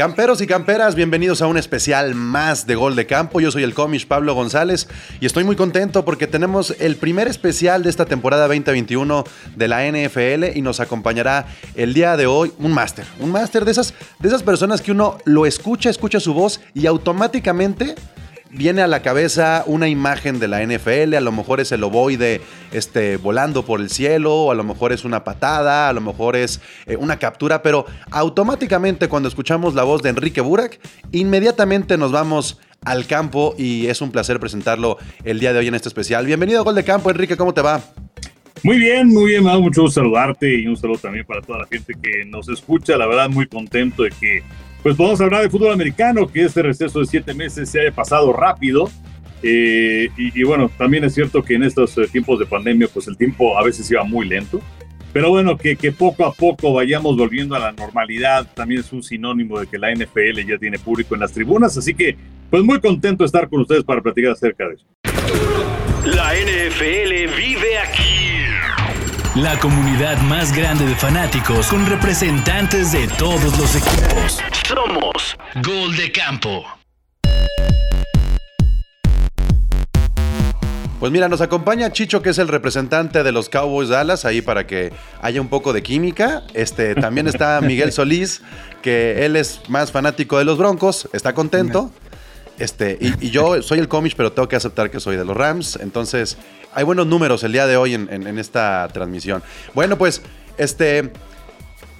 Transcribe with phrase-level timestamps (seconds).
[0.00, 3.38] Camperos y camperas, bienvenidos a un especial más de Gol de Campo.
[3.38, 4.88] Yo soy el cómic Pablo González
[5.20, 9.24] y estoy muy contento porque tenemos el primer especial de esta temporada 2021
[9.56, 11.44] de la NFL y nos acompañará
[11.74, 15.18] el día de hoy un máster, un máster de esas, de esas personas que uno
[15.26, 17.94] lo escucha, escucha su voz y automáticamente
[18.50, 22.40] viene a la cabeza una imagen de la NFL, a lo mejor es el ovoide
[22.72, 26.60] este, volando por el cielo, a lo mejor es una patada, a lo mejor es
[26.86, 30.80] eh, una captura, pero automáticamente cuando escuchamos la voz de Enrique Burak,
[31.12, 35.74] inmediatamente nos vamos al campo y es un placer presentarlo el día de hoy en
[35.74, 36.26] este especial.
[36.26, 37.80] Bienvenido a Gol de Campo, Enrique, ¿cómo te va?
[38.62, 41.94] Muy bien, muy bien, me mucho saludarte y un saludo también para toda la gente
[42.02, 42.96] que nos escucha.
[42.98, 44.42] La verdad, muy contento de que
[44.82, 47.92] pues vamos a hablar de fútbol americano, que este receso de siete meses se haya
[47.92, 48.90] pasado rápido.
[49.42, 53.16] Eh, y, bueno, también es cierto que en estos eh, tiempos de pandemia, pues el
[53.16, 54.60] tiempo a veces iba muy lento.
[55.12, 59.58] Pero bueno, que, poco a poco vayamos volviendo a la normalidad también es un sinónimo
[59.58, 61.76] de que la NFL ya tiene público en las tribunas.
[61.76, 62.16] Así que,
[62.48, 64.86] pues muy contento de estar con ustedes para platicar acerca de eso.
[66.04, 68.39] La NFL vive aquí
[69.36, 74.40] la comunidad más grande de fanáticos con representantes de todos los equipos.
[74.66, 76.64] Somos Gol de Campo.
[80.98, 84.66] Pues mira, nos acompaña Chicho, que es el representante de los Cowboys Dallas, ahí para
[84.66, 86.42] que haya un poco de química.
[86.52, 88.42] Este, también está Miguel Solís,
[88.82, 91.92] que él es más fanático de los Broncos, está contento.
[92.60, 95.78] Este, y, yo soy el cómic, pero tengo que aceptar que soy de los Rams.
[95.80, 96.36] Entonces,
[96.72, 99.42] hay buenos números el día de hoy en, esta transmisión.
[99.74, 100.22] Bueno, pues,
[100.58, 101.10] este.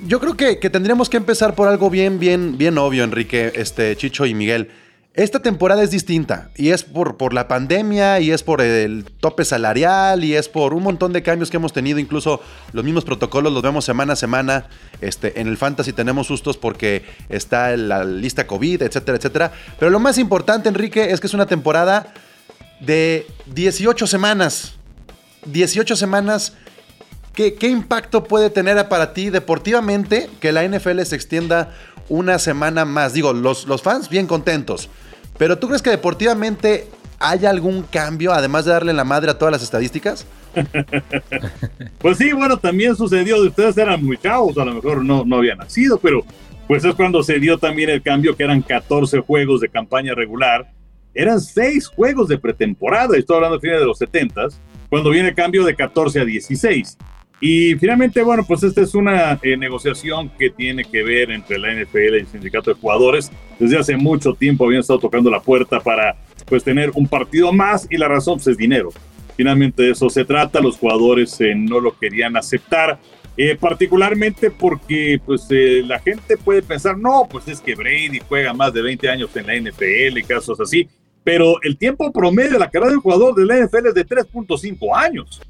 [0.07, 3.97] Yo creo que, que, tendríamos que empezar por algo bien, bien, bien obvio, Enrique, este,
[3.97, 4.71] Chicho y Miguel.
[5.15, 9.45] Esta temporada es distinta y es por, por la pandemia y es por el tope
[9.45, 12.41] salarial y es por un montón de cambios que hemos tenido, incluso
[12.73, 14.69] los mismos protocolos los vemos semana a semana.
[15.01, 19.53] Este, en el fantasy tenemos sustos porque está la lista COVID, etcétera, etcétera.
[19.81, 22.15] Pero lo más importante, Enrique, es que es una temporada
[22.79, 24.75] de 18 semanas.
[25.47, 26.53] 18 semanas.
[27.35, 31.75] ¿Qué, ¿Qué, impacto puede tener para ti deportivamente que la NFL se extienda
[32.09, 33.13] una semana más?
[33.13, 34.89] Digo, los, los fans bien contentos.
[35.41, 36.87] Pero ¿tú crees que deportivamente
[37.19, 40.27] hay algún cambio, además de darle la madre a todas las estadísticas?
[41.99, 45.57] pues sí, bueno, también sucedió, ustedes eran muy chavos, a lo mejor no, no habían
[45.57, 46.27] nacido, pero
[46.69, 50.71] pues es cuando se dio también el cambio que eran 14 juegos de campaña regular,
[51.15, 54.49] eran 6 juegos de pretemporada, estoy hablando de fines de los 70,
[54.91, 56.99] cuando viene el cambio de 14 a 16.
[57.41, 61.73] Y finalmente, bueno, pues esta es una eh, negociación que tiene que ver entre la
[61.73, 63.33] NFL y el sindicato de jugadores.
[63.59, 67.87] Desde hace mucho tiempo habían estado tocando la puerta para pues tener un partido más
[67.91, 68.91] y la razón pues, es dinero.
[69.37, 72.99] Finalmente de eso se trata, los jugadores eh, no lo querían aceptar,
[73.39, 78.75] eh, particularmente porque pues la gente puede pensar, no, pues es que Brady juega más
[78.75, 80.87] de 20 años en la NFL y casos así,
[81.25, 84.95] pero el tiempo promedio de la carrera del jugador de la NFL es de 3.5
[84.95, 85.41] años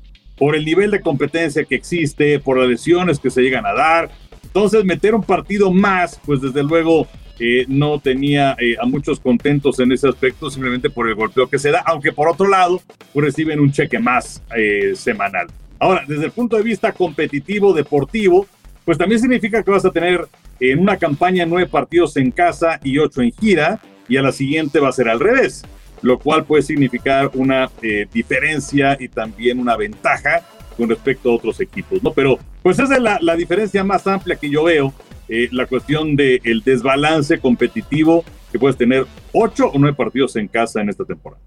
[0.40, 4.10] por el nivel de competencia que existe, por las lesiones que se llegan a dar.
[4.42, 7.06] Entonces, meter un partido más, pues desde luego
[7.38, 11.58] eh, no tenía eh, a muchos contentos en ese aspecto, simplemente por el golpeo que
[11.58, 12.80] se da, aunque por otro lado,
[13.12, 15.46] pues reciben un cheque más eh, semanal.
[15.78, 18.46] Ahora, desde el punto de vista competitivo, deportivo,
[18.86, 20.26] pues también significa que vas a tener
[20.58, 24.80] en una campaña nueve partidos en casa y ocho en gira, y a la siguiente
[24.80, 25.64] va a ser al revés
[26.02, 30.42] lo cual puede significar una eh, diferencia y también una ventaja
[30.76, 32.12] con respecto a otros equipos, ¿no?
[32.12, 34.94] Pero pues esa es la, diferencia más amplia que yo veo,
[35.28, 40.48] eh, la cuestión del el desbalance competitivo que puedes tener ocho o nueve partidos en
[40.48, 41.42] casa en esta temporada.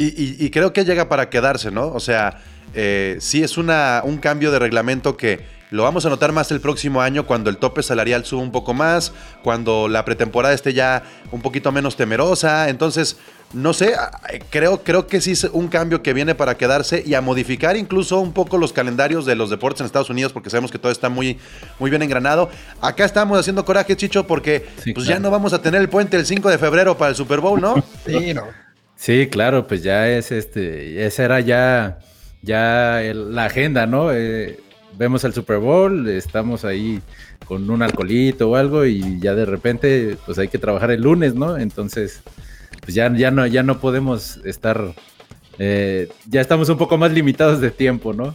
[0.00, 1.88] Y, creo que llega para quedarse, ¿no?
[1.88, 2.40] O sea,
[2.72, 5.40] eh, sí es una, un cambio de reglamento que
[5.70, 8.72] lo vamos a notar más el próximo año cuando el tope salarial sube un poco
[8.72, 9.12] más,
[9.42, 12.70] cuando la pretemporada esté ya un poquito menos temerosa.
[12.70, 13.18] Entonces,
[13.52, 13.94] no sé,
[14.50, 18.18] creo, creo que sí es un cambio que viene para quedarse y a modificar incluso
[18.18, 21.08] un poco los calendarios de los deportes en Estados Unidos, porque sabemos que todo está
[21.08, 21.38] muy,
[21.78, 22.50] muy bien engranado.
[22.80, 26.26] Acá estamos haciendo coraje, Chicho, porque pues ya no vamos a tener el puente el
[26.26, 27.82] 5 de febrero para el Super Bowl, ¿no?
[28.06, 28.44] Sí, no.
[28.96, 31.98] Sí, claro, pues ya es este, esa era ya,
[32.42, 34.12] ya la agenda, ¿no?
[34.12, 34.58] Eh,
[34.98, 37.00] vemos el Super Bowl, estamos ahí
[37.46, 41.34] con un alcoholito o algo y ya de repente pues hay que trabajar el lunes,
[41.34, 41.56] ¿no?
[41.56, 42.20] Entonces,
[42.80, 44.94] pues ya, ya, no, ya no podemos estar,
[45.58, 48.34] eh, ya estamos un poco más limitados de tiempo, ¿no?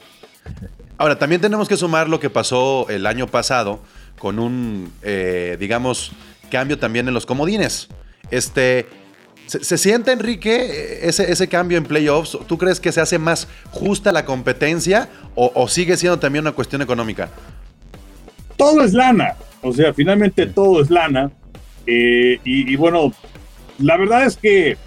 [0.97, 3.81] Ahora, también tenemos que sumar lo que pasó el año pasado
[4.17, 6.13] con un, eh, digamos,
[6.49, 7.89] cambio también en los comodines.
[8.31, 8.87] Este,
[9.47, 12.37] ¿Se, siente, Enrique, ese, ese, cambio en playoffs?
[12.47, 16.81] ¿Tú crees que se hace más justa la competencia o, sigue siendo también una cuestión
[16.81, 17.29] económica?
[18.57, 19.35] Todo es lana.
[19.61, 21.31] O sea, finalmente todo es lana.
[21.87, 23.11] Eh, y, bueno,
[23.79, 24.77] la verdad es que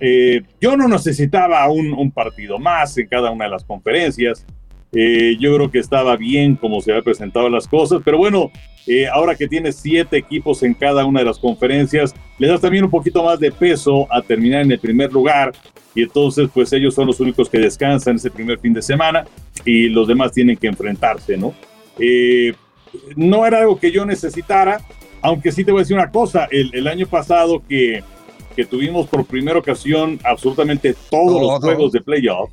[0.00, 4.44] eh, yo no necesitaba un, un, partido más en cada una de las conferencias.
[4.92, 8.52] Eh, yo creo que estaba bien como se había presentado las cosas, pero bueno,
[9.12, 12.90] ahora que tienes siete equipos en cada una de las conferencias, le das también un
[12.90, 15.52] poquito más de peso a terminar en el primer lugar
[15.94, 19.24] y entonces pues ellos son los únicos que descansan ese primer fin de semana
[19.64, 21.54] y los demás tienen que enfrentarse, ¿no?
[23.16, 24.80] no era algo que yo necesitara,
[25.22, 28.02] aunque sí te voy a decir una cosa, el, año pasado que,
[28.54, 32.50] que, tuvimos por primera ocasión absolutamente todos los juegos de playoff,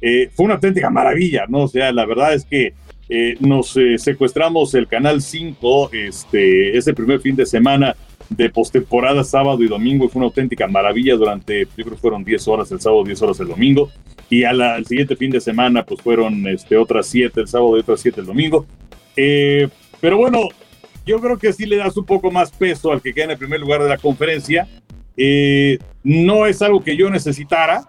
[0.00, 1.64] eh, fue una auténtica maravilla, ¿no?
[1.64, 2.74] O sea, la verdad es que
[3.08, 7.96] eh, nos eh, secuestramos el Canal 5 este, ese primer fin de semana
[8.30, 12.48] de postemporada, sábado y domingo, fue una auténtica maravilla durante, yo creo que fueron 10
[12.48, 13.90] horas el sábado, 10 horas el domingo,
[14.30, 18.00] y al siguiente fin de semana, pues fueron este, otras 7 el sábado y otras
[18.00, 18.66] 7 el domingo.
[19.14, 20.48] pero bueno,
[21.08, 23.38] yo creo que sí le das un poco más peso al que queda en el
[23.38, 24.68] primer lugar de la conferencia.
[25.16, 27.88] Eh, no es algo que yo necesitara,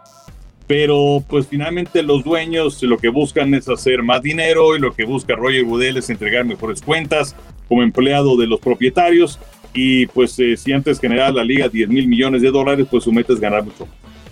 [0.65, 5.03] pero pues finalmente los dueños lo que buscan es hacer más dinero y lo que
[5.03, 7.35] busca Roger Goodell es entregar mejores cuentas
[7.67, 9.37] como empleado de los propietarios
[9.73, 13.11] y pues eh, si antes generaba la liga 10 mil millones de dólares, pues su
[13.11, 13.87] meta es ganar mucho.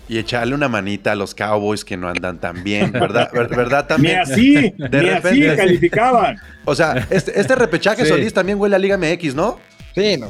[0.08, 3.30] Y echarle una manita a los Cowboys que no andan tan bien, ¿verdad?
[3.34, 4.16] ¿Verdad también?
[4.16, 6.38] Ni así, de ni así calificaban.
[6.64, 9.58] O sea, este, este repechaje Solís también huele a Liga MX, ¿no?
[9.94, 10.28] Sí, no,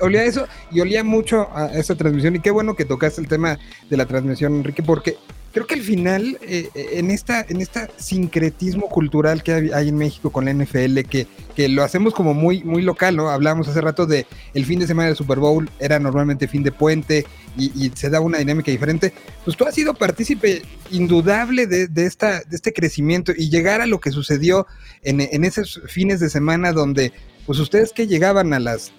[0.00, 2.36] olía eso y olía mucho a esa transmisión.
[2.36, 3.58] Y qué bueno que tocaste el tema
[3.88, 5.16] de la transmisión, Enrique, porque
[5.56, 9.96] creo que al final, eh, eh, en, esta, en este sincretismo cultural que hay, en
[9.96, 13.30] México con la NFL, que, que lo hacemos como muy, muy local, ¿no?
[13.30, 16.72] Hablábamos hace rato de el fin de semana del Super Bowl, era normalmente fin de
[16.72, 17.24] puente
[17.56, 19.14] y, se da una dinámica diferente.
[19.46, 20.60] Pues tú has sido partícipe
[20.90, 24.66] indudable de, esta, de este crecimiento y llegar a lo que sucedió
[25.04, 27.14] en, en esos fines de semana donde,
[27.46, 28.92] pues ustedes que llegaban a las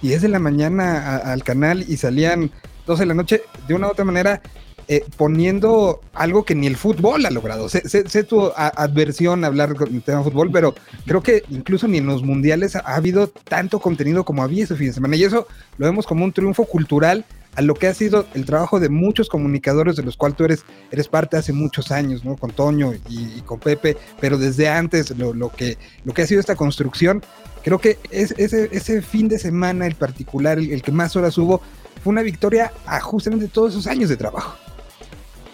[0.00, 2.52] 10 de la mañana al canal y salían
[2.86, 4.40] 12 de la noche, de una u otra manera
[4.86, 7.68] eh, poniendo algo que ni el fútbol ha logrado.
[7.68, 10.74] Sé, tu adversión hablar con el tema fútbol, pero
[11.06, 14.88] creo que incluso ni en los mundiales ha, habido tanto contenido como había ese fin
[14.88, 15.16] de semana.
[15.16, 15.46] Y eso
[15.78, 17.24] lo vemos como un triunfo cultural
[17.56, 20.64] a lo que ha sido el trabajo de muchos comunicadores de los cuales tú eres,
[20.90, 22.36] eres parte hace muchos años, ¿no?
[22.36, 26.56] Con Toño y, con Pepe, pero desde antes lo, que, lo que ha sido esta
[26.56, 27.22] construcción,
[27.62, 31.60] creo que ese, ese fin de semana en particular, el, que más horas hubo,
[32.02, 34.56] fue una victoria a justamente todos esos años de trabajo.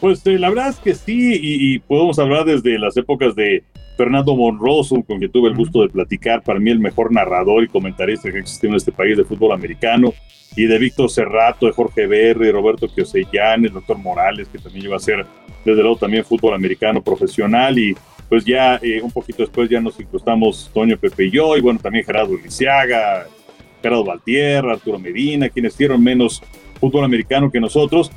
[0.00, 3.62] Pues eh, la verdad es que sí, y, podemos hablar desde las épocas de
[3.99, 7.69] Fernando Monroso, con quien tuve el gusto de platicar, para mí el mejor narrador y
[7.69, 10.14] comentarista que existió en este país de fútbol americano,
[10.56, 14.97] y de Víctor Cerrato, de Jorge Berry, Roberto Kiosellán, el doctor Morales, que también iba
[14.97, 15.26] a ser,
[15.64, 17.94] desde luego, también fútbol americano profesional, y
[18.26, 21.79] pues ya eh, un poquito después ya nos incrustamos Toño Pepe y yo, y bueno,
[21.79, 23.26] también Gerardo Lisiaga,
[23.82, 26.43] Gerardo Valtierra, Arturo Medina, quienes hicieron menos
[26.81, 28.11] fútbol americano que nosotros,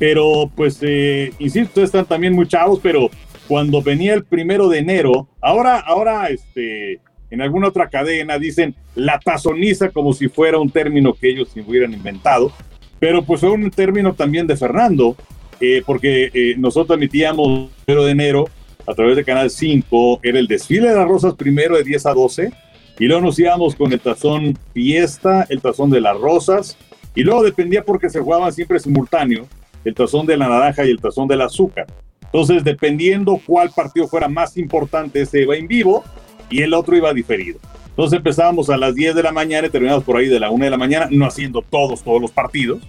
[0.00, 3.10] pero pues, eh, insisto, están también muy chavos, pero
[3.46, 7.00] cuando venía el primero de enero, ahora, ahora, este,
[7.30, 11.92] en alguna otra cadena dicen la tazoniza como si fuera un término que ellos hubieran
[11.92, 12.50] inventado,
[12.98, 15.16] pero pues fue un término también de Fernando,
[15.60, 18.44] eh, porque eh, nosotros emitíamos el primero de enero
[18.86, 22.14] a través de Canal 5, era el desfile de las rosas primero de 10 a
[22.14, 22.52] 12,
[22.98, 26.78] y luego nos íbamos con el tazón fiesta, el tazón de las rosas,
[27.14, 29.46] y luego dependía porque se jugaban siempre simultáneo,
[29.84, 31.86] el tazón de la naranja y el tazón del azúcar.
[32.22, 36.04] Entonces, dependiendo cuál partido fuera más importante, ese iba en vivo
[36.48, 37.58] y el otro iba diferido.
[37.88, 40.64] Entonces empezábamos a las 10 de la mañana y terminamos por ahí de la 1
[40.64, 42.80] de la mañana, no haciendo todos, todos los partidos.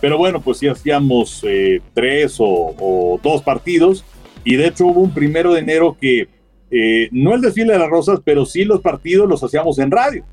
[0.00, 4.04] Pero bueno, pues sí hacíamos eh, tres o, dos partidos.
[4.44, 6.28] Y de hecho hubo un primero de enero que
[6.70, 10.24] eh, no el desfile de las rosas, pero sí los partidos los hacíamos en radio.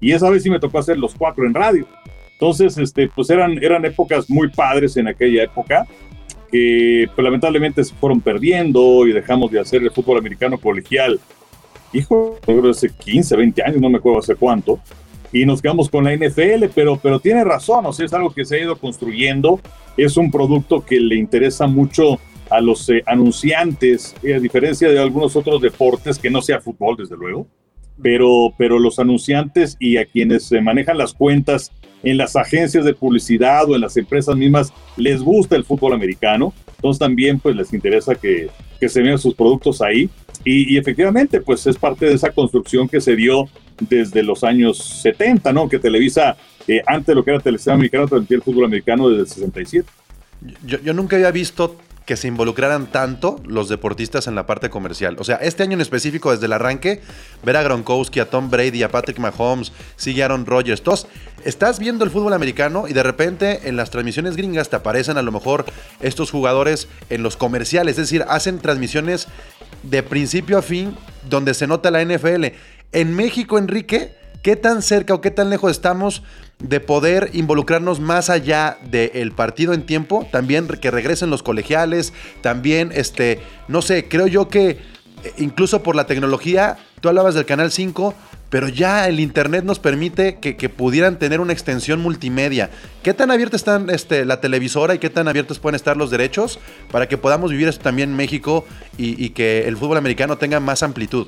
[0.00, 1.86] Y esa vez sí me tocó hacer los cuatro en radio.
[2.34, 5.86] Entonces, este, pues eran, eran épocas muy padres en aquella época
[6.50, 11.18] que pues, lamentablemente se fueron perdiendo y dejamos de hacer el fútbol americano colegial.
[11.92, 12.38] Hijo,
[12.70, 14.78] hace 15, 20 años, no me acuerdo hace cuánto.
[15.32, 18.44] Y nos quedamos con la NFL, pero, pero tiene razón, o sea, es algo que
[18.44, 19.60] se ha ido construyendo.
[19.96, 25.34] Es un producto que le interesa mucho a los eh, anunciantes, a diferencia de algunos
[25.34, 27.48] otros deportes que no sea fútbol, desde luego.
[28.02, 31.72] Pero, pero los anunciantes y a quienes se manejan las cuentas
[32.02, 36.52] en las agencias de publicidad o en las empresas mismas les gusta el fútbol americano,
[36.76, 40.10] entonces también pues les interesa que, que se vean sus productos ahí
[40.44, 43.48] y, efectivamente pues es parte de esa construcción que se dio
[43.80, 45.68] desde los años 70, ¿no?
[45.68, 46.36] Que Televisa,
[46.68, 49.88] eh, antes de lo que era Televisa Americana, transmitía el fútbol americano desde el 67.
[50.66, 55.16] Yo, yo nunca había visto que se involucraran tanto los deportistas en la parte comercial.
[55.18, 57.00] O sea, este año en específico, desde el arranque,
[57.42, 61.06] ver a Gronkowski, a Tom Brady, a Patrick Mahomes, sigue Aaron Rodgers, todos,
[61.44, 65.22] estás viendo el fútbol americano y de repente en las transmisiones gringas te aparecen a
[65.22, 65.64] lo mejor
[66.00, 69.28] estos jugadores en los comerciales, es decir, hacen transmisiones
[69.82, 70.96] de principio a fin
[71.28, 72.46] donde se nota la NFL.
[72.92, 76.22] En México, Enrique, ¿qué tan cerca o qué tan lejos estamos
[76.58, 80.26] de poder involucrarnos más allá del partido en tiempo?
[80.30, 84.70] También que regresen los colegiales, también, este, no sé, creo yo que
[85.24, 88.14] eh, incluso por la tecnología, tú hablabas del Canal 5,
[88.50, 92.70] pero ya el Internet nos permite que, pudieran tener una extensión multimedia.
[93.02, 96.60] ¿Qué tan abierta están este, la televisora y qué tan abiertos pueden estar los derechos
[96.92, 98.64] para que podamos vivir esto también en México
[98.96, 101.26] y que el fútbol americano tenga más amplitud?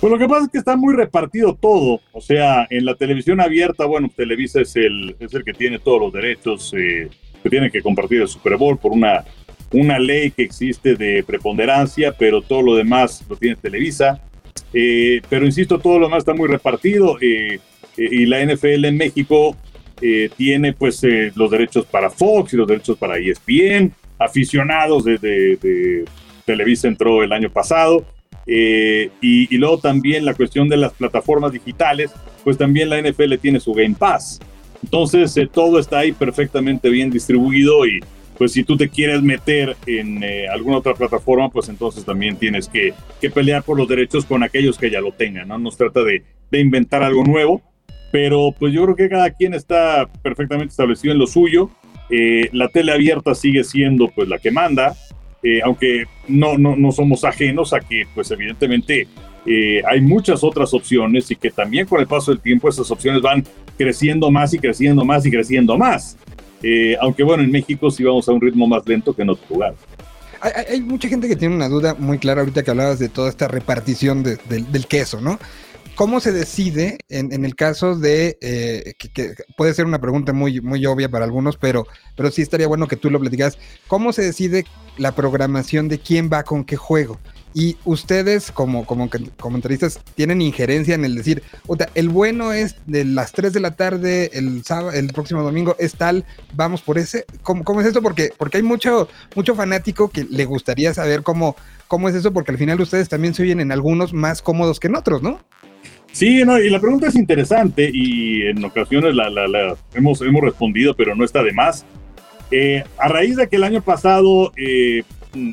[0.00, 2.00] Pues lo que pasa es que está muy repartido todo.
[2.12, 6.00] O sea, en la televisión abierta, bueno, Televisa es el, es el que tiene todos
[6.00, 7.10] los derechos eh,
[7.42, 9.24] que tiene que compartir el Super Bowl por una,
[9.72, 14.22] una ley que existe de preponderancia, pero todo lo demás lo tiene Televisa.
[14.72, 17.60] Eh, pero insisto, todo lo demás está muy repartido eh,
[17.98, 19.54] y la NFL en México
[20.34, 21.02] tiene pues
[21.34, 23.92] los derechos para Fox y los derechos para ESPN.
[24.18, 26.04] Aficionados de, de
[26.46, 28.06] Televisa entró el año pasado
[28.46, 32.10] eh, y, luego también la cuestión de las plataformas digitales,
[32.42, 34.40] pues también la NFL tiene su Game Pass.
[34.82, 38.00] Entonces eh, todo está ahí perfectamente bien distribuido y
[38.38, 42.68] pues si tú te quieres meter en eh, alguna otra plataforma, pues entonces también tienes
[42.68, 45.58] que, que, pelear por los derechos con aquellos que ya lo tengan, ¿no?
[45.58, 47.60] No se trata de, de inventar algo nuevo,
[48.10, 51.70] pero pues yo creo que cada quien está perfectamente establecido en lo suyo.
[52.08, 54.96] la tele abierta sigue siendo pues la que manda,
[55.42, 59.08] eh, aunque no, no, no, somos ajenos a que, pues evidentemente,
[59.46, 63.22] eh, hay muchas otras opciones y que también con el paso del tiempo esas opciones
[63.22, 63.44] van
[63.78, 66.16] creciendo más y creciendo más y creciendo más.
[66.62, 69.48] Eh, aunque bueno, en México sí vamos a un ritmo más lento que en otros
[69.48, 69.78] lugares.
[70.42, 73.46] Hay, mucha gente que tiene una duda muy clara ahorita que hablabas de toda esta
[73.46, 75.38] repartición del queso, ¿no?
[76.00, 80.86] ¿Cómo se decide en, el caso de, eh, que, puede ser una pregunta muy, muy
[80.86, 84.64] obvia para algunos, pero, pero sí estaría bueno que tú lo platicas, ¿cómo se decide
[84.96, 87.18] la programación de quién va con qué juego?
[87.52, 91.42] Y ustedes como, como comentaristas tienen injerencia en el decir,
[91.94, 95.96] el bueno es de las 3 de la tarde, el sábado, el próximo domingo es
[95.96, 97.26] tal, vamos por ese.
[97.42, 98.00] ¿Cómo, cómo es esto?
[98.00, 101.56] Porque, porque hay mucho, mucho fanático que le gustaría saber cómo,
[101.88, 104.86] cómo es eso, porque al final ustedes también se oyen en algunos más cómodos que
[104.86, 105.40] en otros, ¿no?
[106.12, 110.94] Sí, no, y la pregunta es interesante y en ocasiones la, la, hemos, hemos respondido,
[110.94, 111.86] pero no está de más.
[112.50, 115.02] Eh, a raíz de que el año pasado eh,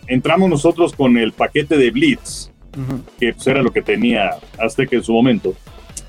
[0.08, 2.52] entramos nosotros con el paquete de Blitz,
[3.20, 5.54] que pues, era lo que tenía Azteca en su momento.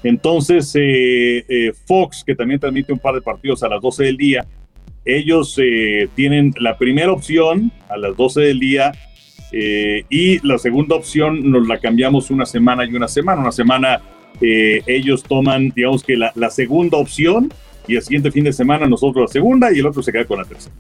[0.02, 4.46] Entonces, eh, Fox, que también transmite un par de partidos a las 12 del día,
[5.04, 5.58] ellos
[6.14, 8.92] tienen la primera opción a las 12 del día
[9.50, 13.40] y la segunda opción nos la cambiamos una semana y una semana.
[13.40, 14.02] Una semana
[14.40, 17.52] eh, ellos toman, digamos que la, segunda opción
[17.86, 20.38] y el siguiente fin de semana nosotros la segunda y el otro se queda con
[20.38, 20.74] la tercera.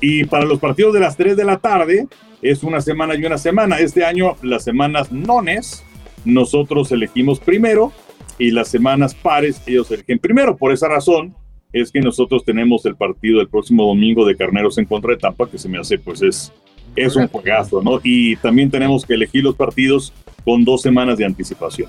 [0.00, 2.06] Y para los partidos de las 3 de la tarde
[2.42, 3.78] es una semana y una semana.
[3.78, 5.84] Este año las semanas nones
[6.24, 7.92] nosotros elegimos primero
[8.38, 10.56] y las semanas pares ellos eligen primero.
[10.56, 11.34] Por esa razón
[11.72, 15.48] es que nosotros tenemos el partido el próximo domingo de Carneros en contra de Tampa,
[15.48, 16.52] que se me hace pues es,
[16.96, 18.00] es un juegazo, ¿no?
[18.02, 20.12] Y también tenemos que elegir los partidos
[20.44, 21.88] con dos semanas de anticipación.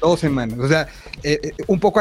[0.00, 0.86] Dos semanas, o sea,
[1.24, 2.00] eh, eh, un poco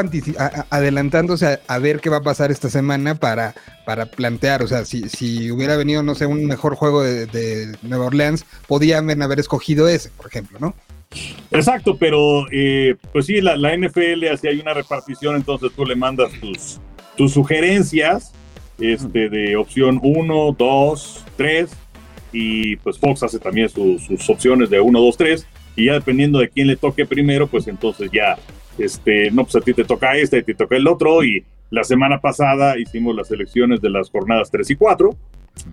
[0.70, 5.10] adelantándose a, ver qué va a pasar esta semana para, para plantear, o sea, si,
[5.10, 10.10] si hubiera venido, no sé, un mejor juego de, Nueva Orleans, podían haber escogido ese,
[10.12, 10.75] por ejemplo, ¿no?
[11.51, 16.32] Exacto, pero eh, pues sí, la, NFL, así hay una repartición, entonces tú le mandas
[16.39, 16.80] tus,
[17.16, 18.34] tus sugerencias
[18.80, 21.70] este, de opción 1, 2, 3,
[22.32, 26.50] y pues Fox hace también sus opciones de 1, 2, 3 y ya dependiendo de
[26.50, 28.38] quién le toque primero, pues entonces ya,
[28.77, 32.19] este, no, pues a ti te toca este, te toca el otro, y la semana
[32.19, 35.15] pasada hicimos las elecciones de las jornadas 3 y 4,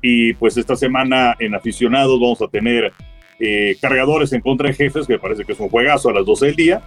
[0.02, 2.92] y pues esta semana en aficionados vamos a tener
[3.40, 6.46] eh, cargadores en contra de jefes, que parece que es un juegazo a las 12
[6.46, 6.82] del día,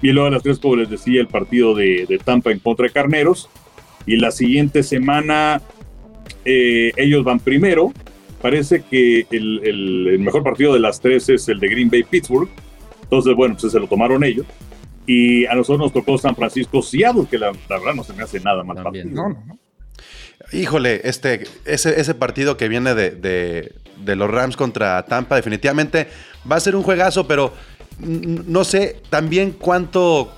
[0.00, 2.86] y luego a las 3, como les decía, el partido de, de Tampa en contra
[2.86, 3.50] de Carneros,
[4.06, 5.60] y la siguiente semana
[6.46, 7.92] eh, ellos van primero,
[8.40, 12.48] parece que el, mejor partido de las tres es el de Green Bay Pittsburgh.
[13.02, 14.46] Entonces, bueno, pues se lo tomaron ellos.
[15.06, 18.40] Y a nosotros nos tocó San Francisco Seattle, que la, verdad no se me hace
[18.40, 19.34] nada mal partido.
[20.52, 26.08] Híjole, este, ese, ese partido que viene de, de, los Rams contra Tampa, definitivamente
[26.50, 27.52] va a ser un juegazo, pero
[27.98, 30.32] no sé también cuánto,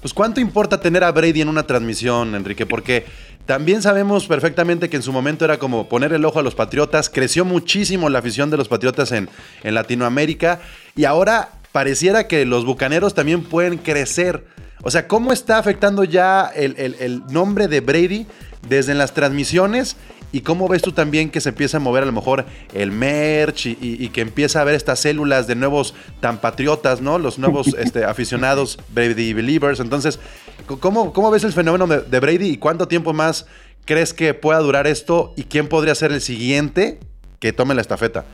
[0.00, 3.04] pues cuánto importa tener a Brady en una transmisión, Enrique, porque
[3.46, 7.10] También sabemos perfectamente que en su momento era como poner el ojo a los Patriotas.
[7.10, 9.28] Creció muchísimo la afición de los Patriotas en,
[9.62, 10.60] en Latinoamérica.
[10.94, 14.46] Y ahora pareciera que los Bucaneros también pueden crecer.
[14.82, 18.26] O sea, ¿cómo está afectando ya el, el nombre de Brady
[18.68, 19.96] desde las transmisiones
[20.32, 23.66] ¿Y cómo ves tú también que se empieza a mover a lo mejor el merch
[23.66, 27.18] y, que empieza a haber estas células de nuevos tan patriotas, ¿no?
[27.18, 29.78] Los nuevos este, aficionados Brady Believers.
[29.78, 30.18] Entonces,
[30.62, 33.46] ¿cómo, cómo ves el fenómeno de, Brady y cuánto tiempo más
[33.84, 36.98] crees que pueda durar esto y quién podría ser el siguiente
[37.38, 38.24] que tome la estafeta?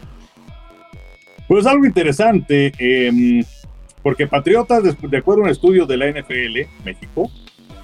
[1.47, 3.43] Pues algo interesante, em,
[4.03, 7.31] porque Patriotas, de acuerdo a un estudio de la NFL México,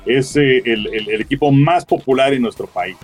[0.05, 2.97] es eh, el equipo más popular en nuestro país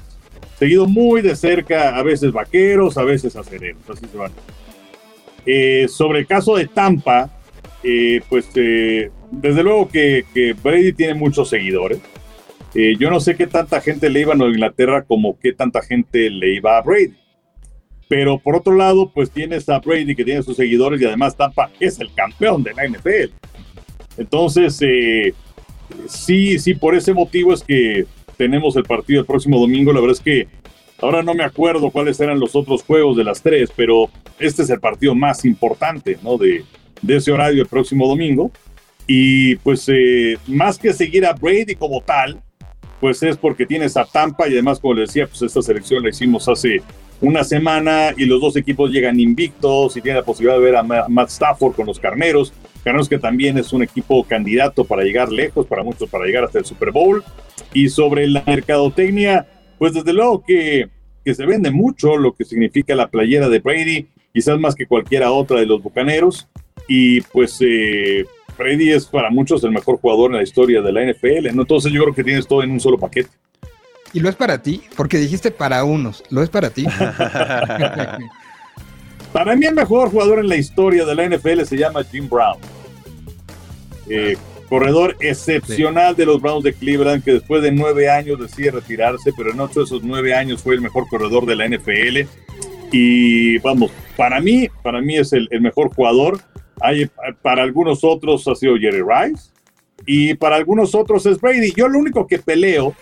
[0.61, 4.31] seguido muy de cerca, a veces vaqueros, a veces acereros, así se van.
[5.47, 7.31] Eh, sobre el caso de Tampa,
[7.83, 10.25] eh, pues eh, desde luego que,
[10.63, 12.01] Brady tiene muchos seguidores.
[12.75, 16.31] yo no sé qué tanta gente le iba a Nueva Inglaterra como qué tanta gente
[16.31, 17.17] le iba a Brady.
[18.09, 21.71] Pero por otro lado, pues tienes a Brady que tiene sus seguidores y además Tampa
[21.79, 23.33] es el campeón de la NFL.
[24.17, 24.81] Entonces,
[26.09, 28.07] sí, sí, por ese motivo es que
[28.37, 29.93] tenemos el partido el próximo domingo.
[29.93, 30.49] La verdad es que
[31.01, 34.09] ahora no me acuerdo cuáles eran los otros juegos de las tres, pero
[34.39, 36.39] este es el partido más importante, ¿no?
[36.39, 36.65] De,
[37.03, 38.51] de ese horario el próximo domingo.
[39.07, 42.41] Y pues eh, más que seguir a Brady como tal,
[43.01, 46.11] pues es porque tienes a Tampa y además, como le decía, pues esta selección la
[46.11, 46.83] hicimos hace
[47.21, 50.83] una semana y los dos equipos llegan invictos y tienen la posibilidad de ver a
[50.83, 52.53] Matt Stafford con los Carneros.
[52.85, 56.59] Carneros que también es un equipo candidato para llegar lejos, para muchos para llegar hasta
[56.59, 57.23] el Super Bowl.
[57.75, 59.47] Y sobre la mercadotecnia,
[59.79, 60.89] pues desde luego que,
[61.25, 65.31] que se vende mucho lo que significa la playera de Brady, quizás más que cualquiera
[65.31, 66.49] otra de los Bucaneros.
[66.93, 68.25] Y pues eh,
[68.59, 71.63] Brady es para muchos el mejor jugador en la historia de la NFL, ¿no?
[71.63, 73.31] Entonces yo creo que tienes todo en un solo paquete.
[74.13, 74.83] ¿Y lo es para ti?
[74.97, 76.25] Porque dijiste para unos.
[76.31, 76.85] ¿Lo es para ti?
[79.33, 82.59] para mí el mejor jugador en la historia de la NFL se llama Jim Brown.
[84.09, 84.37] Eh,
[84.69, 89.53] corredor excepcional de los Browns de Cleveland, que después de nueve años decide retirarse, pero
[89.53, 92.29] en ocho de esos nueve años fue el mejor corredor de la NFL.
[92.91, 96.41] Y vamos, para mí, para mí es el, mejor jugador.
[96.81, 97.11] Hay,
[97.43, 99.51] para algunos otros ha sido Jerry Rice
[100.07, 101.73] y para algunos otros es Brady.
[101.77, 102.95] Yo lo único que peleo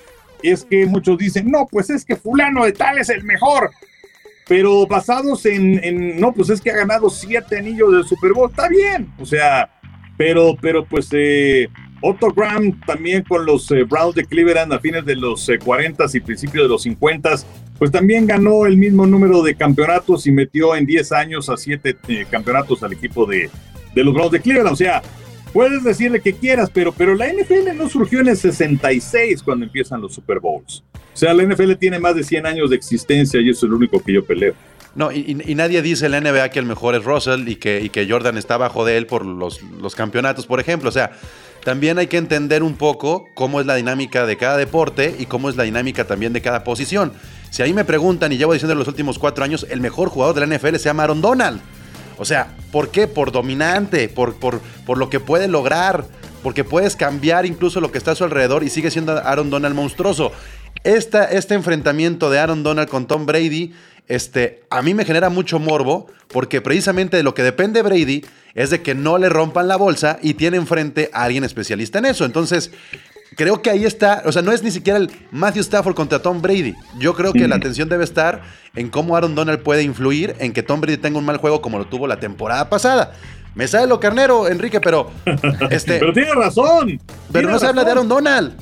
[0.42, 3.70] es que muchos dicen, no, pues es que fulano de tal es el mejor.
[4.46, 8.68] Pero basados en, no, pues es que ha ganado siete anillos del Super Bowl, está
[8.68, 9.12] bien.
[9.18, 9.70] O sea,
[10.16, 11.68] pero, pero pues eh,
[12.00, 16.06] Otto Graham también con los eh, Browns de Cleveland a fines de los 40 eh,
[16.14, 17.30] y principios de los 50
[17.78, 21.96] pues también ganó el mismo número de campeonatos y metió en 10 años a siete
[22.08, 23.48] eh, campeonatos al equipo de,
[23.94, 24.72] de los Browns de Cleveland.
[24.72, 25.02] O sea,
[25.52, 30.00] puedes decirle que quieras, pero, pero la NFL no surgió en el 66 cuando empiezan
[30.00, 30.82] los Super Bowls.
[30.94, 33.76] O sea, la NFL tiene más de 100 años de existencia y eso es lo
[33.76, 34.54] único que yo peleo.
[34.94, 37.88] No, y, nadie dice en la NBA que el mejor es Russell y que, y
[37.88, 40.88] que Jordan está bajo de él por los, los campeonatos, por ejemplo.
[40.88, 41.12] O sea,
[41.64, 45.50] también hay que entender un poco cómo es la dinámica de cada deporte y cómo
[45.50, 47.12] es la dinámica también de cada posición.
[47.50, 50.34] Si ahí me preguntan, y llevo diciendo en los últimos cuatro años, el mejor jugador
[50.34, 51.60] de la NFL se llama Aaron Donald.
[52.18, 53.06] O sea, ¿por qué?
[53.06, 56.04] Por dominante, por, por, por lo que puede lograr,
[56.42, 59.74] porque puedes cambiar incluso lo que está a su alrededor y sigue siendo Aaron Donald
[59.74, 60.32] monstruoso.
[60.84, 63.72] este enfrentamiento de Aaron Donald con Tom Brady,
[64.08, 68.70] este, a mí me genera mucho morbo, porque precisamente de lo que depende Brady es
[68.70, 72.24] de que no le rompan la bolsa y tiene enfrente a alguien especialista en eso.
[72.24, 72.70] Entonces,
[73.38, 76.42] creo que ahí está, o sea, no es ni siquiera el Matthew Stafford contra Tom
[76.42, 76.74] Brady.
[76.98, 78.42] Yo creo que la atención debe estar
[78.74, 81.78] en cómo Aaron Donald puede influir en que Tom Brady tenga un mal juego como
[81.78, 83.14] lo tuvo la temporada pasada.
[83.54, 85.12] Me sale lo carnero, Enrique, pero
[85.70, 87.00] este, pero tiene razón.
[87.32, 88.56] Pero no se habla de Aaron Donald.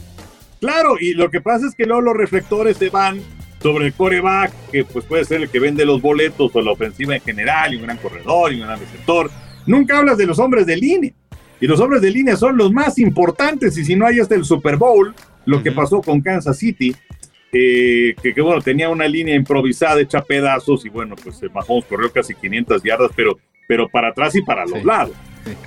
[0.60, 3.22] Claro, y lo que pasa es que luego los reflectores se van
[3.62, 7.14] sobre el coreback, que pues puede ser el que vende los boletos o la ofensiva
[7.16, 9.30] en general, y un gran corredor y un gran receptor.
[9.64, 11.12] Nunca hablas de los hombres de línea.
[11.60, 13.76] Y los hombres de línea son los más importantes.
[13.78, 15.14] Y si no hay hasta el Super Bowl,
[15.46, 16.94] lo que pasó con Kansas City,
[17.52, 22.12] eh, que, bueno, tenía una línea improvisada hecha pedazos y bueno, pues eh, Mahomes corrió
[22.12, 25.14] casi 500 yardas, pero, pero para atrás y para los lados.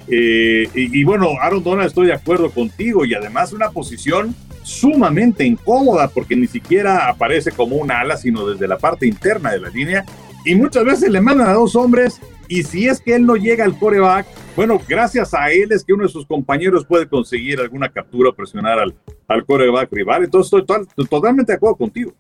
[0.08, 5.46] Eh, y, y, bueno, Aaron Donald, estoy de acuerdo contigo y además una posición sumamente
[5.46, 9.70] incómoda porque ni siquiera aparece como un ala, sino desde la parte interna de la
[9.70, 10.06] línea.
[10.50, 13.64] Y muchas veces le mandan a dos hombres y si es que él no llega
[13.64, 17.90] al coreback, bueno, gracias a él es que uno de sus compañeros puede conseguir alguna
[17.90, 18.96] captura o presionar al,
[19.28, 20.24] al coreback rival.
[20.24, 22.16] Entonces estoy totalmente de acuerdo contigo.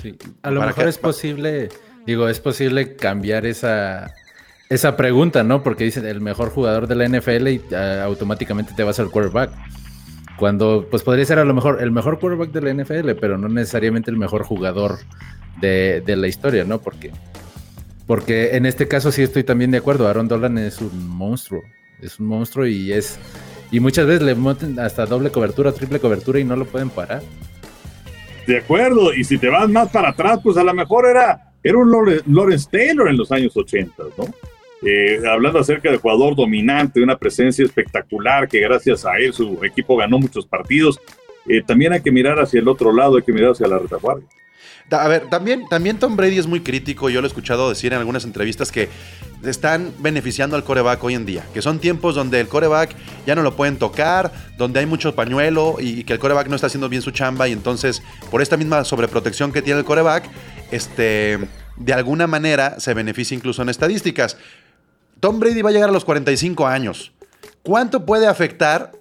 [0.00, 0.16] Sí.
[0.40, 1.68] A lo mejor es posible,
[2.06, 4.10] digo, es posible cambiar esa,
[4.70, 5.62] esa pregunta, ¿no?
[5.62, 9.50] Porque dicen el mejor jugador de la NFL y ah, automáticamente te vas al quarterback.
[10.38, 13.50] Cuando pues podría ser a lo mejor el mejor quarterback de la NFL, pero no
[13.50, 14.96] necesariamente el mejor jugador
[15.60, 16.80] de, de la historia, ¿no?
[16.80, 17.12] Porque,
[18.06, 20.06] porque en este caso sí estoy también de acuerdo.
[20.08, 21.62] Aaron Dolan es un monstruo.
[22.00, 23.18] Es un monstruo y es.
[23.70, 27.22] Y muchas veces le montan hasta doble cobertura, triple cobertura y no lo pueden parar.
[28.46, 31.76] De acuerdo, y si te vas más para atrás, pues a lo mejor era, era
[31.76, 31.90] un
[32.26, 34.24] Lawrence Taylor en los años 80, ¿no?
[34.82, 39.96] Eh, hablando acerca de jugador dominante, una presencia espectacular que gracias a él su equipo
[39.96, 41.00] ganó muchos partidos.
[41.48, 44.28] Eh, también hay que mirar hacia el otro lado, hay que mirar hacia la retaguardia.
[44.90, 47.10] A ver, también, también Tom Brady es muy crítico.
[47.10, 48.88] Yo lo he escuchado decir en algunas entrevistas que
[49.44, 51.44] están beneficiando al coreback hoy en día.
[51.52, 52.94] Que son tiempos donde el coreback
[53.26, 56.68] ya no lo pueden tocar, donde hay mucho pañuelo y, que el coreback no está
[56.68, 57.48] haciendo bien su chamba.
[57.48, 60.30] Y entonces, por esta misma sobreprotección que tiene el coreback,
[60.70, 61.40] este,
[61.76, 64.36] de alguna manera se beneficia incluso en estadísticas.
[65.18, 67.12] Tom Brady va a llegar a los 45 años.
[67.64, 68.92] ¿Cuánto puede afectar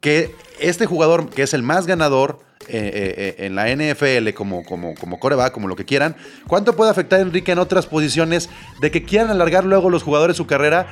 [0.00, 4.64] que este jugador, que es el más ganador eh, eh, eh, en la NFL, como,
[4.64, 8.48] como, como coreback, como lo que quieran, cuánto puede afectar a Enrique en otras posiciones
[8.80, 10.86] de que quieran alargar luego los jugadores su carrera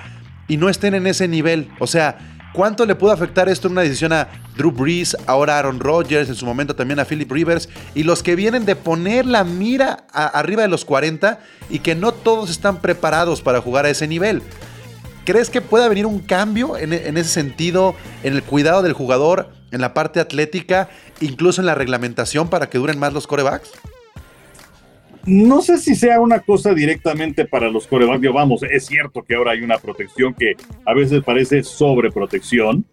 [0.49, 1.69] y no estén en ese nivel?
[1.79, 2.19] O sea,
[2.53, 6.29] ¿Cuánto le puede afectar esto en una decisión a Drew Brees, ahora a Aaron Rodgers,
[6.29, 10.05] en su momento también a Philip Rivers y los que vienen de poner la mira
[10.13, 14.43] arriba de los 40 y que no todos están preparados para jugar a ese nivel?
[15.25, 19.81] ¿Crees que pueda venir un cambio en ese sentido, en el cuidado del jugador, en
[19.81, 20.89] la parte atlética,
[21.21, 23.73] incluso en la reglamentación para que duren más los corebacks?
[25.27, 28.33] no sé si sea una cosa directamente para los corebacks.
[28.33, 30.55] Vamos, es cierto que ahora hay una protección que
[30.87, 32.85] a veces parece sobreprotección.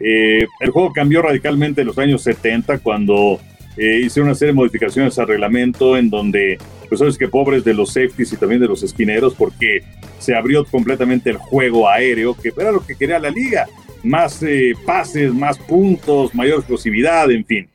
[0.00, 3.40] Eh, el juego cambió radicalmente en los años 70 cuando
[3.76, 7.74] eh, hice una serie de modificaciones al reglamento en donde, pues sabes que pobres de
[7.74, 9.82] los safeties y también de los esquineros porque
[10.18, 13.66] se abrió completamente el juego aéreo, que era lo que quería la liga.
[14.02, 17.68] Más eh, pases, más puntos, mayor explosividad, en fin.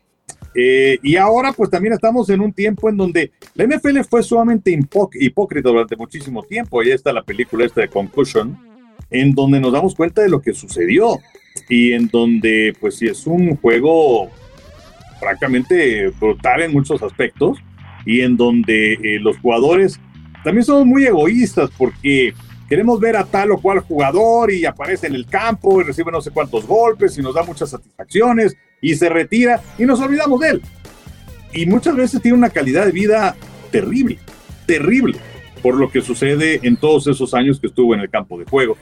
[0.55, 4.77] Eh, y ahora pues también estamos en un tiempo en donde la NFL fue sumamente
[5.15, 6.79] hipócrita durante muchísimo tiempo.
[6.79, 8.57] Ahí está la película esta de Concussion,
[9.09, 11.19] en donde nos damos cuenta de lo que sucedió
[11.69, 14.29] y en donde pues sí es un juego
[15.19, 17.57] francamente brutal en muchos aspectos
[18.05, 19.99] y en donde eh, los jugadores
[20.43, 22.33] también son muy egoístas porque
[22.67, 26.21] queremos ver a tal o cual jugador y aparece en el campo y recibe no
[26.21, 30.49] sé cuántos golpes y nos da muchas satisfacciones y se retira y nos olvidamos de
[30.49, 30.61] él.
[31.53, 33.35] Y muchas veces tiene una calidad de vida
[33.71, 34.17] terrible,
[34.65, 35.17] terrible,
[35.61, 38.77] por lo que sucede en todos esos años que estuvo en el campo de juego.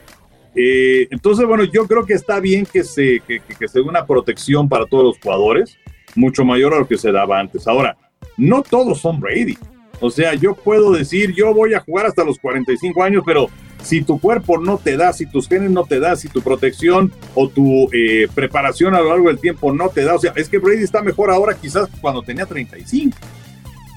[0.56, 4.06] Eh, entonces, bueno, yo creo que está bien que se, que, que se dé una
[4.06, 5.78] protección para todos los jugadores,
[6.16, 7.68] mucho mayor a lo que se daba antes.
[7.68, 7.98] Ahora,
[8.38, 9.58] no todos son Brady.
[10.00, 13.50] O sea, yo puedo decir, yo voy a jugar hasta los 45 años, pero
[13.82, 17.12] si tu cuerpo no te da, si tus genes no te da, si tu protección
[17.36, 20.50] o tu eh, preparación a lo largo del tiempo no te da, o sea, es
[20.50, 23.18] que Brady está mejor ahora quizás cuando tenía 35.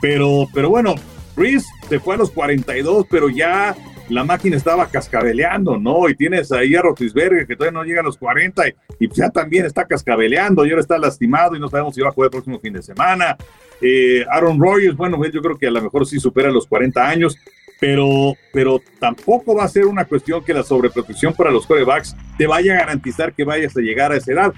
[0.01, 0.94] Pero, pero bueno,
[1.37, 3.75] Breeze se fue a los 42, pero ya
[4.09, 6.09] la máquina estaba cascabeleando, ¿no?
[6.09, 8.75] Y tienes ahí a Rotisberger que todavía no llega a los 40 y,
[9.12, 12.27] ya también está cascabeleando y ahora está lastimado y no sabemos si va a jugar
[12.27, 13.37] el próximo fin de semana.
[13.81, 17.37] Eh, Aaron Rodgers, bueno, yo creo que a lo mejor sí supera los 40 años,
[17.81, 22.47] pero, pero tampoco va a ser una cuestión que la sobreprotección para los corebacks te
[22.47, 24.55] vaya a garantizar que vayas a llegar a esa edad.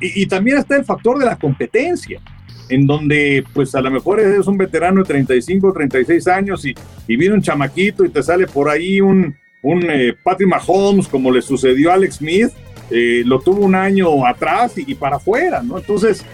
[0.00, 2.20] Y, también está el factor de la competencia,
[2.68, 6.74] en donde pues a lo mejor eres un veterano de 35, 36 años y,
[7.08, 11.32] y viene un chamaquito y te sale por ahí un, un eh, Patrick Mahomes, como
[11.32, 12.50] le sucedió a Alex Smith,
[12.90, 15.78] eh, lo tuvo un año atrás y, para afuera, ¿no?
[15.78, 16.24] Entonces,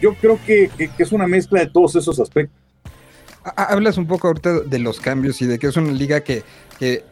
[0.00, 2.61] yo creo que, que es una mezcla de todos esos aspectos.
[3.56, 6.44] Hablas un poco ahorita de los cambios y de que es una liga que,
[6.78, 7.04] que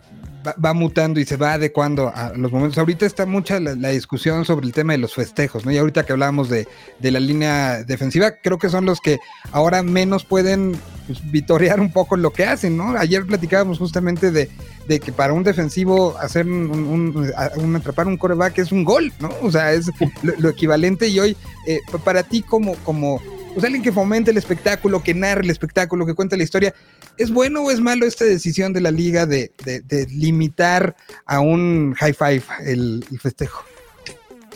[0.64, 2.78] va, mutando y se va adecuando a los momentos.
[2.78, 5.72] Ahorita está mucha la, discusión sobre el tema de los festejos, ¿no?
[5.72, 6.66] Y ahorita que hablábamos de,
[6.98, 9.18] de la línea defensiva, creo que son los que
[9.52, 12.96] ahora menos pueden pues, vitorear un poco lo que hacen, ¿no?
[12.96, 14.50] Ayer platicábamos justamente de,
[14.86, 19.30] de que para un defensivo hacer un, un, atrapar un coreback es un gol, ¿no?
[19.42, 19.90] O sea, es
[20.22, 23.20] lo, equivalente y hoy, eh, para ti como, como
[23.52, 26.74] pues alguien que fomente el espectáculo, que narre el espectáculo, que cuente la historia.
[27.16, 29.50] ¿Es bueno o es malo esta decisión de la liga de,
[30.10, 30.94] limitar
[31.26, 33.64] a un high five el, festejo?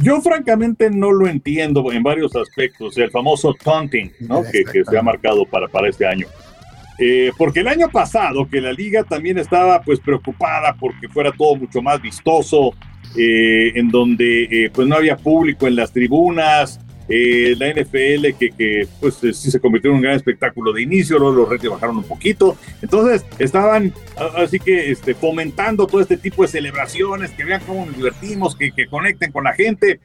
[0.01, 4.43] Yo francamente no lo entiendo en varios aspectos, el famoso taunting ¿no?
[4.43, 6.27] que, se ha marcado para, para este año.
[6.99, 11.57] Eh, porque el año pasado que la liga también estaba pues preocupada porque fuera todo
[11.57, 12.73] mucho más vistoso,
[13.17, 18.51] eh, en donde eh, pues no había público en las tribunas, eh, la NFL que,
[18.57, 21.71] que pues eh, sí se convirtió en un gran espectáculo de inicio, luego los retos
[21.71, 23.93] bajaron un poquito, entonces estaban
[24.37, 28.73] así que este, fomentando todo este tipo de celebraciones, que vean cómo nos divertimos, que,
[28.73, 30.01] que conecten con la gente.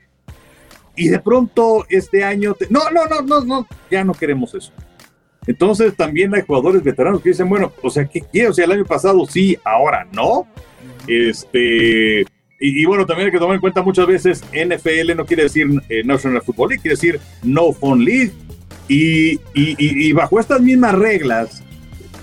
[0.96, 4.74] y de pronto este año, no, no, no, no, no, ya no queremos eso.
[5.48, 8.52] Entonces también hay jugadores veteranos que dicen, bueno, o sea, ¿qué quiero?
[8.52, 10.48] O sea, el año pasado sí, ahora no.
[11.08, 12.26] Este,
[12.60, 16.04] y, bueno, también hay que tomar en cuenta muchas veces NFL no quiere decir eh,
[16.04, 18.34] National Football League, quiere decir No Fun League.
[18.90, 21.64] Y, y, bajo estas mismas reglas,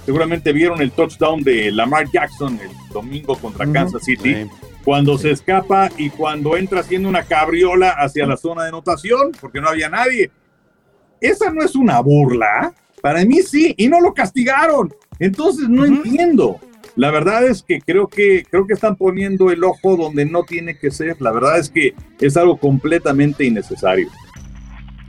[0.05, 4.49] seguramente vieron el touchdown de Lamar Jackson el domingo contra Kansas City,
[4.85, 9.61] cuando se escapa y cuando entra haciendo una cabriola hacia la zona de anotación, porque
[9.61, 10.31] no había nadie.
[11.21, 12.75] Esa no es una burla.
[13.01, 14.93] Para mí sí, y no lo castigaron.
[15.21, 16.59] Entonces no entiendo.
[16.97, 20.79] La verdad es que creo que creo que están poniendo el ojo donde no tiene
[20.79, 21.21] que ser.
[21.21, 24.09] La verdad es que es algo completamente innecesario.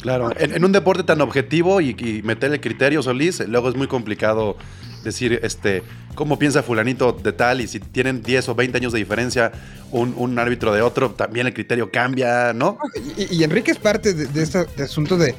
[0.02, 4.56] Claro, en, un deporte tan objetivo y, meterle criterios, Solís, luego es muy complicado
[5.04, 5.82] decir este
[6.14, 9.52] cómo piensa fulanito de tal y si tienen 10 o 20 años de diferencia
[9.92, 12.78] un, árbitro de otro, también el criterio cambia, ¿no?
[13.18, 15.36] Y, Enrique es parte de, este asunto de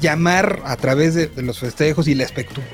[0.00, 2.26] llamar a través de, los festejos y la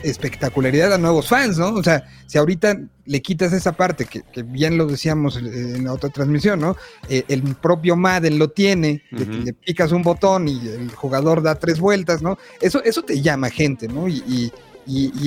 [0.02, 1.68] espectacularidad a nuevos fans, ¿no?
[1.74, 6.11] O sea, si ahorita le quitas esa parte, que, bien lo decíamos en la otra
[6.11, 6.76] transmisión, ¿no?
[7.09, 11.80] Eh, el propio Madden lo tiene, le picas un botón y el jugador da tres
[11.80, 12.38] vueltas, ¿no?
[12.61, 14.09] Eso, eso te llama gente, ¿no?
[14.09, 14.52] Y,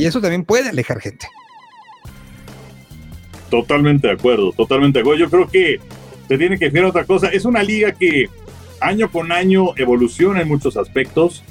[0.04, 1.28] eso también puede alejar gente.
[3.50, 5.20] Totalmente de acuerdo, totalmente de acuerdo.
[5.20, 5.80] Yo creo que
[6.28, 7.30] se tiene que fijar otra cosa.
[7.30, 8.30] Es una liga que
[8.82, 11.44] año con año evoluciona en muchos aspectos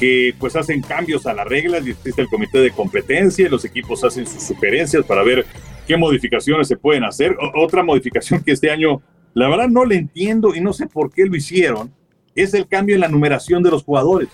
[0.00, 3.66] que pues hacen cambios a las reglas y existe el comité de competencia y los
[3.66, 5.44] equipos hacen sus sugerencias para ver
[5.86, 7.36] qué modificaciones se pueden hacer.
[7.54, 9.02] otra modificación que este año,
[9.34, 11.92] la verdad no le entiendo y no sé por qué lo hicieron,
[12.34, 14.30] es el cambio en la numeración de los jugadores,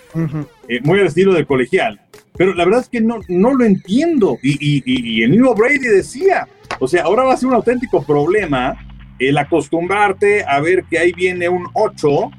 [0.68, 2.00] eh, muy al estilo del colegial.
[2.36, 4.38] Pero la verdad es que no, no lo entiendo.
[4.42, 6.46] Y, y, y, el mismo Brady decía,
[6.78, 8.76] o sea, ahora va a ser un auténtico problema
[9.18, 12.30] el acostumbrarte a ver que ahí viene un 8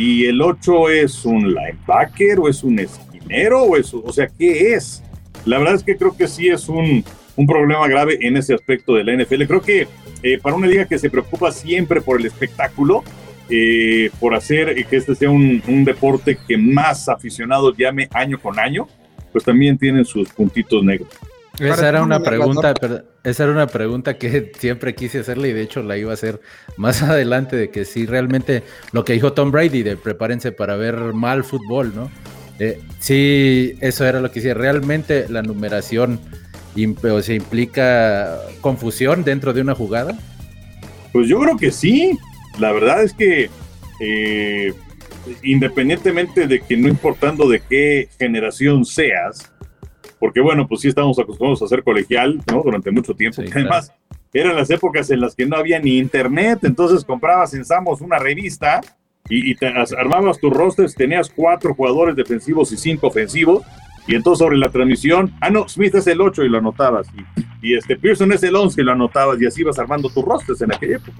[0.00, 5.02] y el 8 es un linebacker o es un esquinero o o sea, ¿qué es?
[5.44, 7.04] La verdad es que creo que sí es un,
[7.36, 9.44] un problema grave en ese aspecto de la NFL.
[9.44, 9.86] Creo que
[10.22, 13.04] eh, para una liga que se preocupa siempre por el espectáculo,
[13.50, 18.58] eh, por hacer que este sea un, un, deporte que más aficionados llame año con
[18.58, 18.88] año,
[19.32, 21.10] pues también tienen sus puntitos negros.
[21.60, 22.74] Esa era una pregunta,
[23.22, 26.40] esa era una pregunta que siempre quise hacerle y de hecho la iba a hacer
[26.76, 30.96] más adelante de que si realmente lo que dijo Tom Brady de prepárense para ver
[31.12, 32.10] mal fútbol, ¿no?
[32.58, 34.54] Eh, sí, eso era lo que decía.
[34.54, 36.20] Realmente la numeración
[37.02, 40.16] o se implica confusión dentro de una jugada.
[41.12, 42.18] Pues yo creo que sí.
[42.58, 43.50] La verdad es que
[44.00, 44.74] eh,
[45.42, 49.50] independientemente de que no importando de qué generación seas,
[50.20, 52.62] porque bueno, pues sí estamos acostumbrados a hacer colegial, ¿no?
[52.62, 53.42] Durante mucho tiempo.
[53.50, 53.92] además,
[54.32, 58.18] eran las épocas en las que no había ni internet, entonces comprabas en Samos una
[58.18, 58.80] revista
[59.28, 63.64] y, te armabas tus rosters, tenías cuatro jugadores defensivos y cinco ofensivos,
[64.06, 67.06] y entonces sobre la transmisión, ah, no, Smith es el 8 y lo anotabas,
[67.62, 70.60] y, este Pearson es el 11 y lo anotabas, y así ibas armando tus rosters
[70.62, 71.18] en aquella época.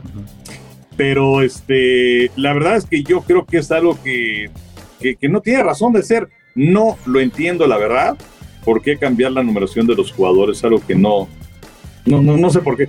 [0.96, 4.50] Pero este, la verdad es que yo creo que es algo que,
[5.00, 6.28] que, que no tiene razón de ser.
[6.54, 8.18] No lo entiendo, la verdad.
[8.64, 10.62] ¿Por qué cambiar la numeración de los jugadores?
[10.64, 11.28] Algo que no,
[12.04, 12.88] no, no, no sé por qué.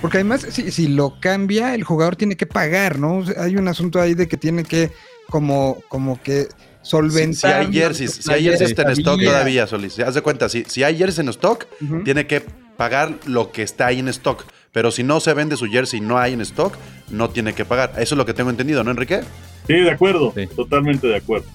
[0.00, 3.22] Porque además, si, si, lo cambia, el jugador tiene que pagar, ¿no?
[3.36, 4.90] hay un asunto ahí de que tiene que,
[5.28, 6.48] como, como que
[6.82, 7.62] solventar.
[7.62, 9.98] Si, hay jerseys, si hay jerseys en stock todavía, Solís.
[9.98, 11.66] Haz de cuenta, si, si hay jerseys en stock,
[12.04, 12.42] tiene que
[12.76, 14.44] pagar lo que está ahí en stock.
[14.72, 16.74] Pero si no se vende su jersey y no hay en stock,
[17.10, 17.92] no tiene que pagar.
[17.98, 19.20] Eso es lo que tengo entendido, ¿no, Enrique?
[19.66, 21.46] Sí, de acuerdo, totalmente de acuerdo.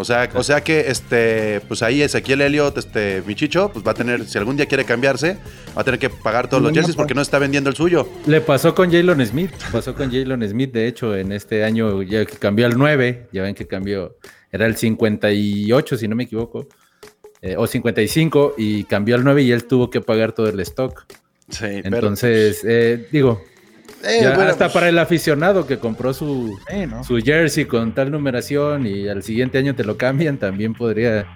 [0.00, 3.94] O sea, o sea que este, pues ahí Ezequiel Elliott, este Michicho, pues va a
[3.94, 5.38] tener, si algún día quiere cambiarse,
[5.76, 8.08] va a tener que pagar todos los jerseys porque no está vendiendo el suyo.
[8.24, 12.24] Le pasó con Jalen Smith, pasó con Jalen Smith, de hecho, en este año ya
[12.24, 14.16] cambió al 9, ya ven que cambió,
[14.52, 16.68] era el 58, si no me equivoco,
[17.42, 21.06] eh, o 55, y cambió al 9 y él tuvo que pagar todo el stock.
[21.48, 23.42] Sí, Entonces, eh, digo,
[24.04, 26.58] eh, hasta pues para el aficionado que compró su,
[27.06, 31.26] su jersey con tal numeración y al siguiente año te lo cambian, también podría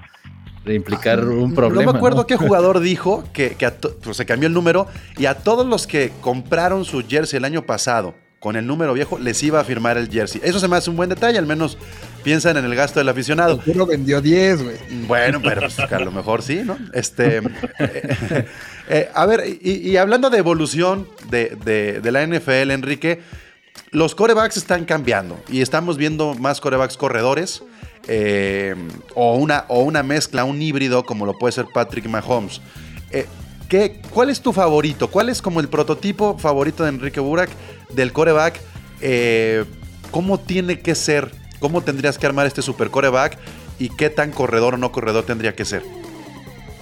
[0.67, 1.85] implicar ah, un problema.
[1.85, 3.57] No me acuerdo qué jugador dijo que,
[4.03, 7.63] pues, se cambió el número y a todos los que compraron su jersey el año
[7.63, 10.41] pasado con el número viejo les iba a firmar el jersey.
[10.43, 11.79] Eso se me hace un buen detalle, al menos
[12.25, 13.61] piensan en el gasto del aficionado.
[13.67, 14.77] Uno vendió 10, güey.
[15.07, 16.77] Bueno, pero pues, a lo mejor sí, ¿no?
[16.93, 17.37] Este,
[17.79, 18.47] eh,
[18.89, 23.21] eh, a ver, y, hablando de evolución de, la NFL, Enrique,
[23.93, 27.63] los corebacks están cambiando y estamos viendo más corebacks corredores.
[28.09, 28.75] Eh,
[29.15, 32.61] o, una, o una mezcla, un híbrido como lo puede ser Patrick Mahomes.
[34.11, 35.09] ¿Cuál es tu favorito?
[35.09, 37.49] ¿Cuál es como el prototipo favorito de Enrique Burak
[37.95, 38.61] del coreback?
[39.01, 39.65] Eh,
[40.11, 43.39] ¿Cómo tiene que ser ¿cómo tendrías que armar este super coreback
[43.79, 45.83] y qué tan corredor o no corredor tendría que ser?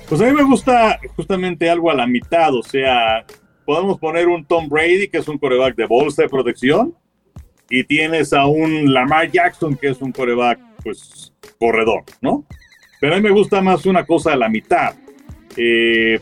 [0.08, 3.24] Pues a mí me gusta justamente algo a la mitad, o sea,
[3.64, 6.94] podemos poner un Tom Brady, que es un coreback de bolsa de protección,
[7.68, 12.44] y tienes a un Lamar Jackson, que es un coreback, pues, corredor, ¿no?
[13.00, 14.94] Pero a mí me gusta más una cosa a la mitad.
[15.56, 16.18] Eh,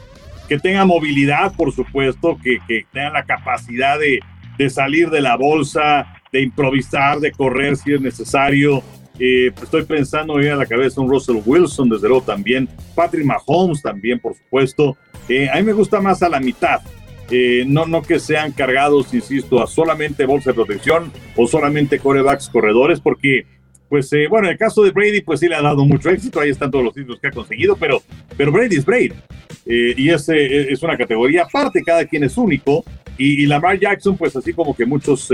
[0.49, 4.21] que tenga movilidad, por supuesto, que, que tenga la capacidad de,
[4.59, 8.83] de, salir de la bolsa, de improvisar, de correr si es necesario.
[9.19, 13.81] Eh, estoy pensando en a la cabeza un Russell Wilson, desde luego también, Patrick Mahomes
[13.81, 14.97] también, por supuesto.
[15.29, 16.81] Eh, a mí me gusta más a la mitad.
[17.31, 22.49] Eh, no, no que sean cargados, insisto, a solamente bolsa de protección o solamente corebacks
[22.49, 23.45] corredores, porque,
[23.89, 26.41] pues, eh, bueno, en el caso de Brady, pues sí le ha dado mucho éxito,
[26.41, 28.03] ahí están todos los títulos que ha conseguido, pero,
[28.37, 29.13] pero Brady es Brady.
[29.67, 32.83] Eh, y es, es una categoría aparte, cada quien es único.
[33.19, 35.29] Y, y Lamar Jackson, pues así como que muchos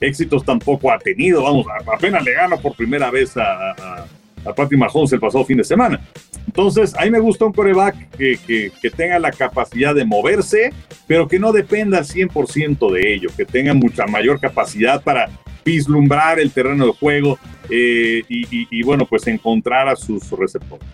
[0.00, 4.06] éxitos tampoco ha tenido, vamos, apenas le gana por primera vez a, a,
[4.44, 6.00] a Patrick Mahomes el pasado fin de semana.
[6.46, 10.72] Entonces, a mí me gusta un coreback que, que, que, tenga la capacidad de moverse,
[11.06, 15.28] pero que no dependa al 100% de ello, que tenga mucha mayor capacidad para
[15.64, 20.86] vislumbrar el terreno de juego eh, y, bueno, pues encontrar a sus receptores.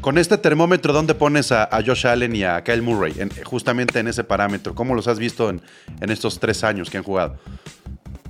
[0.00, 3.14] Con este termómetro, ¿dónde pones a, Josh Allen y a Kyle Murray?
[3.18, 4.74] En, justamente en ese parámetro.
[4.74, 5.60] ¿Cómo los has visto en,
[6.00, 7.38] estos tres años que han jugado?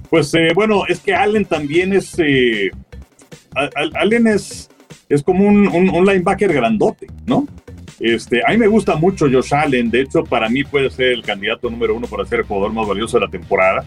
[0.08, 2.18] Pues eh, bueno, es que Allen también es...
[2.18, 2.70] Eh,
[3.94, 4.70] Allen es
[5.10, 7.46] es como un, un, un, linebacker grandote, ¿no?
[7.98, 11.22] Este, a mí me gusta mucho Josh Allen, de hecho para mí puede ser el
[11.22, 13.84] candidato número uno para ser jugador más valioso de la temporada.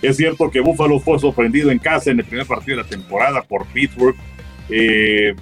[0.00, 3.42] Es cierto que Buffalo fue sorprendido en casa en el primer partido de la temporada
[3.42, 4.16] por Pittsburgh.
[4.68, 5.34] Eh,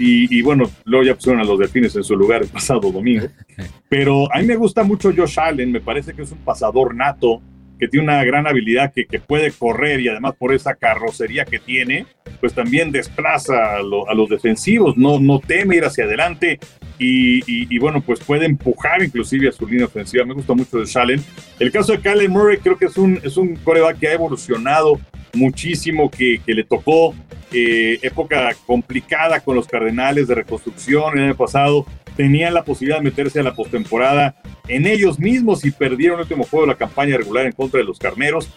[0.00, 3.26] y, y, bueno, luego ya pusieron a los delfines en su lugar el pasado domingo.
[3.88, 7.42] Pero a mí me gusta mucho Josh Allen, me parece que es un pasador nato,
[7.80, 11.58] que tiene una gran habilidad, que, que, puede correr y además por esa carrocería que
[11.58, 12.06] tiene,
[12.40, 16.60] pues también desplaza a, lo, a los defensivos, no, no teme ir hacia adelante
[17.02, 20.24] y, bueno, pues puede empujar inclusive a su línea ofensiva.
[20.26, 21.24] Me gusta mucho de Shalen.
[21.58, 25.00] El caso de Kalen Murray creo que es un, es un coreback que ha evolucionado
[25.32, 27.14] muchísimo, que, que le tocó
[27.52, 31.86] eh, época complicada con los Cardenales de reconstrucción el año pasado,
[32.20, 34.36] tenían la posibilidad de meterse a la postemporada
[34.68, 37.86] en ellos mismos y perdieron el último juego de la campaña regular en contra de
[37.86, 38.50] los Carneros.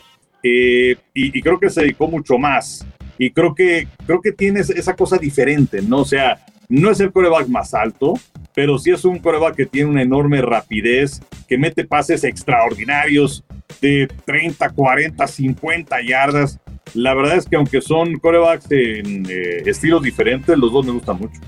[0.44, 2.86] Eh, y, creo que se dedicó mucho más.
[3.18, 6.04] Y creo que, creo que tiene esa cosa diferente, ¿no?
[6.04, 8.16] Sea, no es el coreback más alto,
[8.54, 13.46] pero sí es un coreback que tiene una enorme rapidez, que mete pases extraordinarios
[13.80, 16.60] de 30, 40, 50 yardas.
[16.96, 21.18] La verdad es que aunque son corebacks en eh, estilos diferentes, los dos me gustan
[21.18, 21.40] mucho.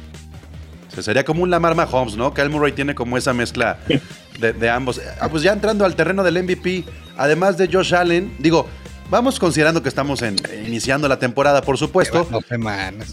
[1.04, 2.34] Sería como un Lamar Mahomes, ¿no?
[2.34, 3.80] Kyle Murray tiene como esa mezcla
[4.40, 5.02] de, de, ambos.
[5.20, 6.84] Ah, pues ya entrando al terreno del MVP,
[7.18, 8.68] además de Josh Allen, digo,
[9.10, 12.28] vamos considerando que estamos en, iniciando la temporada, por supuesto.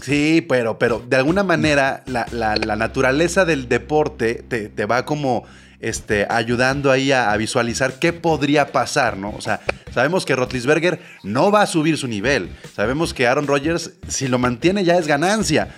[0.01, 5.05] Sí, pero, pero de alguna manera la, la, la naturaleza del deporte te, te, va
[5.05, 5.45] como
[5.79, 9.31] este, ayudando ahí a, a, visualizar qué podría pasar, ¿no?
[9.31, 9.61] O sea,
[9.93, 12.49] sabemos que Rotlisberger no va a subir su nivel.
[12.75, 15.69] Sabemos que Aaron Rodgers, si lo mantiene, ya es ganancia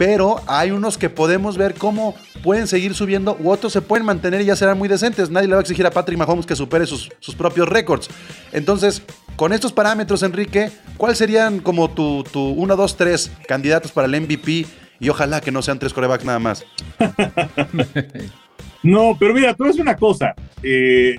[0.00, 4.40] pero hay unos que podemos ver cómo pueden seguir subiendo u otros se pueden mantener
[4.40, 5.28] y ya serán muy decentes.
[5.28, 8.08] Nadie le va a exigir a Patrick Mahomes que supere sus, sus propios récords.
[8.50, 9.02] Entonces,
[9.36, 14.18] con estos parámetros, Enrique, ¿cuáles serían como tu, tu 1, 2, 3 candidatos para el
[14.18, 14.64] MVP?
[15.00, 16.64] Y ojalá que no sean tres corebacks nada más.
[18.82, 20.34] no, pero mira, tú ves una cosa.
[20.62, 21.18] Eh,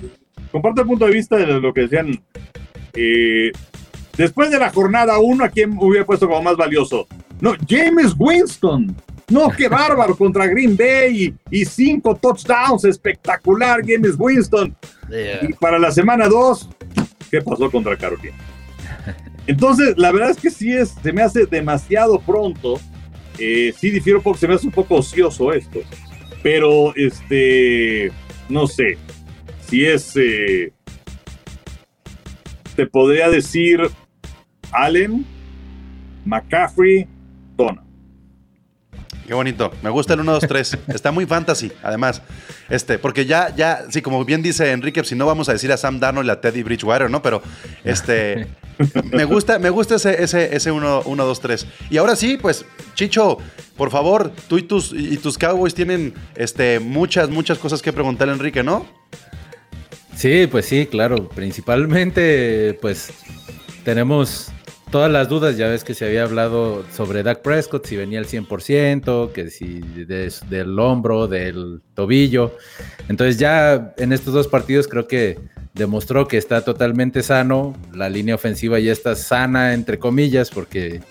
[0.52, 2.22] comparto el punto de vista de lo que decían.
[2.94, 3.52] Eh,
[4.18, 7.08] después de la jornada 1, ¿a quién hubiera puesto como más valioso?
[7.40, 8.96] No, James Winston.
[9.30, 12.86] No, qué bárbaro contra Green Bay y, y cinco touchdowns.
[12.86, 14.76] Espectacular, James Winston.
[15.10, 15.50] Yeah.
[15.50, 16.70] Y para la semana 2,
[17.30, 18.36] ¿qué pasó contra Carolina?
[19.48, 22.80] Entonces, la verdad es que sí es, se me hace demasiado pronto.
[23.40, 25.80] Eh, sí difiero poco, se me hace un poco ocioso esto.
[26.44, 28.12] Pero, este,
[28.50, 28.98] no sé,
[29.68, 30.74] si es, eh,
[32.76, 33.82] te podría decir
[34.72, 35.26] Allen,
[36.26, 37.08] McCaffrey,
[37.56, 37.84] Dona.
[39.32, 39.72] Qué bonito.
[39.82, 40.78] Me gusta el 1, 2, 3.
[40.90, 42.22] Está muy fantasy, además.
[42.70, 45.78] Este, porque ya, ya, sí, como bien dice Enrique, si no vamos a decir a
[45.78, 47.22] Sam Darnold y a Teddy Bridgewater, ¿no?
[47.22, 47.42] Pero
[47.86, 48.50] este.
[49.14, 51.68] me gusta, me gusta ese, ese, ese 1, 1, 2, 3.
[51.92, 53.38] Y ahora sí, pues, Chicho,
[53.78, 58.34] por favor, tú y tus, y tus Cowboys tienen este, muchas, muchas cosas que preguntarle
[58.34, 58.86] a Enrique, ¿no?
[60.14, 61.30] Sí, pues sí, claro.
[61.30, 63.14] Principalmente, pues,
[63.86, 64.52] tenemos
[64.92, 68.28] todas las dudas, ya ves que se había hablado sobre Dak Prescott, si venía al
[68.28, 72.56] 100%, que si de, del hombro, del tobillo.
[73.08, 75.40] Entonces ya en estos dos partidos creo que
[75.74, 81.02] demostró que está totalmente sano, la línea ofensiva ya está sana, entre comillas, porque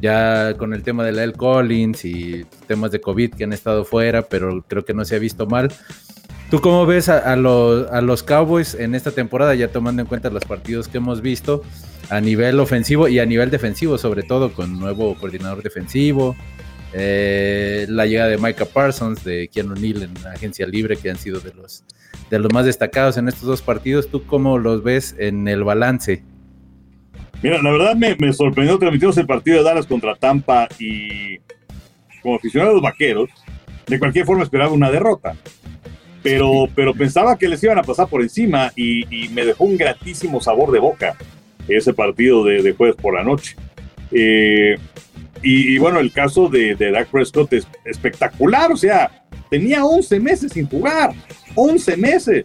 [0.00, 1.32] ya con el tema de la L.
[1.32, 5.18] Collins y temas de COVID que han estado fuera, pero creo que no se ha
[5.18, 5.72] visto mal.
[6.50, 10.30] ¿Tú cómo ves a, los, a, los, Cowboys en esta temporada, ya tomando en cuenta
[10.30, 11.64] los partidos que hemos visto,
[12.10, 16.36] a nivel ofensivo y a nivel defensivo, sobre todo con nuevo coordinador defensivo,
[16.92, 21.18] eh, la llegada de Micah Parsons, de Keanu Neal en la agencia libre, que han
[21.18, 21.84] sido de los,
[22.30, 24.08] de los más destacados en estos dos partidos?
[24.08, 26.22] ¿Tú cómo los ves en el balance?
[27.42, 31.38] Mira, la verdad me, me sorprendió transmitimos el partido de Dallas contra Tampa y
[32.22, 33.30] como aficionado a los vaqueros,
[33.86, 35.36] de cualquier forma esperaba una derrota.
[36.22, 40.40] Pero, pero pensaba que les iban a pasar por encima y, me dejó un gratísimo
[40.40, 41.16] sabor de boca
[41.68, 43.56] ese partido de, jueves por la noche.
[44.12, 44.78] Eh,
[45.42, 50.52] y, bueno, el caso de, de Dak Prescott es espectacular, o sea, tenía 11 meses
[50.52, 51.12] sin jugar,
[51.54, 52.44] 11 meses.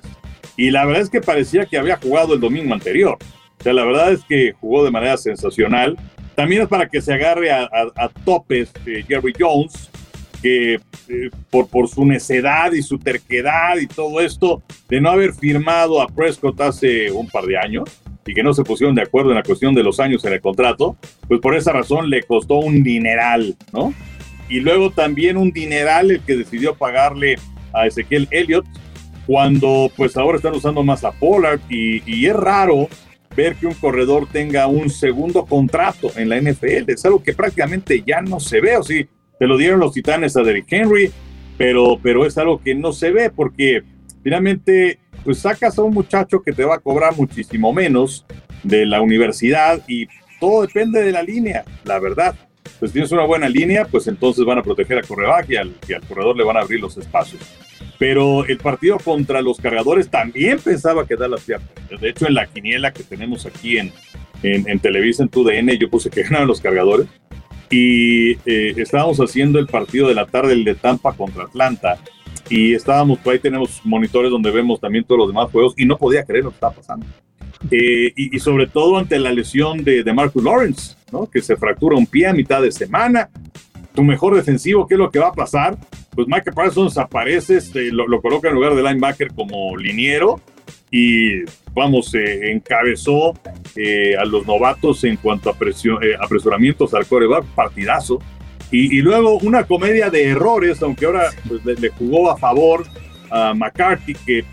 [0.57, 3.17] Y la verdad es que parecía que había jugado el domingo anterior.
[3.59, 5.97] O sea, la verdad es que jugó de manera sensacional.
[6.35, 7.69] También es para que se agarre a,
[8.25, 9.89] topes de Jerry Jones,
[10.41, 15.33] que eh, por, por su necedad y su terquedad y todo esto, de no haber
[15.33, 19.31] firmado a Prescott hace un par de años y que no se pusieron de acuerdo
[19.31, 20.95] en la cuestión de los años en el contrato,
[21.27, 23.93] pues por esa razón le costó un dineral, ¿no?
[24.49, 27.37] Y luego también un dineral el que decidió pagarle
[27.73, 28.65] a Ezequiel Elliott,
[29.25, 32.89] cuando pues ahora están usando más a Pollard y, y es raro
[33.35, 36.89] ver que un corredor tenga un segundo contrato en la NFL.
[36.89, 38.77] Es algo que prácticamente ya no se ve.
[38.77, 39.07] O sí,
[39.39, 41.11] te lo dieron los titanes a Derrick Henry,
[41.57, 43.83] pero, pero es algo que no se ve porque
[44.23, 48.25] finalmente pues sacas a un muchacho que te va a cobrar muchísimo menos
[48.63, 50.07] de la universidad y
[50.39, 52.35] todo depende de la línea, la verdad.
[52.79, 55.93] Pues tienes una buena línea, pues entonces van a proteger a corredor y al, y
[55.93, 57.41] al corredor le van a abrir los espacios
[58.01, 61.59] pero el partido contra los cargadores también pensaba que Dallas iba
[61.99, 63.93] De hecho, en la quiniela que tenemos aquí en,
[64.41, 67.05] en, Televisa, en TUDN, yo puse que ganaban los cargadores.
[67.69, 71.99] Y eh, estábamos haciendo el partido de la tarde, el de Tampa contra Atlanta.
[72.51, 75.97] Y estábamos, por ahí tenemos monitores donde vemos también todos los demás juegos y no
[75.97, 77.05] podía creer lo que estaba pasando.
[77.71, 81.29] Eh, y, sobre todo ante la lesión de, de Marcus Lawrence, ¿no?
[81.29, 83.29] que se fractura un pie a mitad de semana.
[83.95, 85.77] Tu mejor defensivo, ¿qué es lo que va a pasar?
[86.13, 90.41] pues Mike Parsons aparece, este, lo, coloca en lugar de linebacker como liniero
[90.89, 91.43] y
[91.73, 93.33] vamos, eh, encabezó
[93.75, 98.19] eh, a los novatos en cuanto a presión, eh, apresuramientos al coreback, partidazo.
[98.71, 102.85] Y, luego una comedia de errores, aunque ahora pues, le, jugó a favor
[103.29, 104.45] a McCarthy, que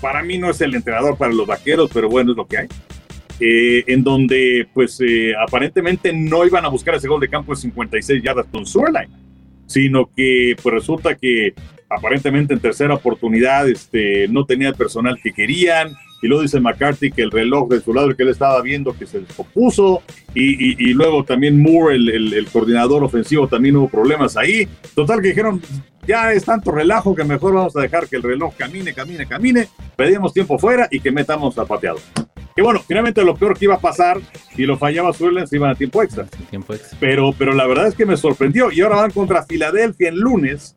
[0.00, 2.68] para mí no es el entrenador para los vaqueros, pero bueno, es lo que hay.
[3.38, 4.98] en donde pues
[5.46, 9.30] aparentemente no iban a buscar ese gol de campo de 56 yardas con Surline
[9.70, 11.54] sino que pues resulta que
[11.88, 15.92] aparentemente en tercera oportunidad este, no tenía el personal que querían,
[16.22, 19.06] y luego dice McCarthy que el reloj de su lado que él estaba viendo que
[19.06, 20.02] se descompuso,
[20.34, 24.68] y, y, luego también Moore, el, el, coordinador ofensivo, también hubo problemas ahí.
[24.94, 25.60] Total que dijeron,
[26.06, 29.68] ya es tanto relajo que mejor vamos a dejar que el reloj camine, camine, camine,
[29.96, 31.98] pedimos tiempo fuera y que metamos al pateado.
[32.54, 34.20] Que bueno, finalmente lo peor que iba a pasar,
[34.54, 36.26] si lo fallaba Suelen, se iban a tiempo extra.
[36.50, 36.98] Tiempo extra.
[37.00, 38.72] Pero, pero la verdad es que me sorprendió.
[38.72, 40.76] Y ahora van contra Filadelfia el lunes.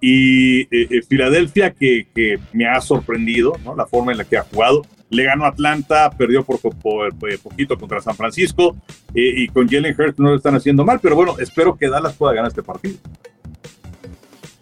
[0.00, 3.76] Y eh, eh, Filadelfia que, me ha sorprendido, ¿no?
[3.76, 4.82] La forma en la que ha jugado.
[5.10, 8.76] Le ganó Atlanta, perdió por, por, poquito contra San Francisco.
[9.14, 11.00] Eh, y con Jalen Hurts no lo están haciendo mal.
[11.02, 12.96] Pero bueno, espero que Dallas pueda ganar este partido.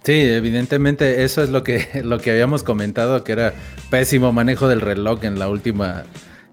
[0.09, 3.53] Sí, evidentemente eso es lo que, lo que habíamos comentado, que era
[3.91, 6.05] pésimo manejo del reloj en la última,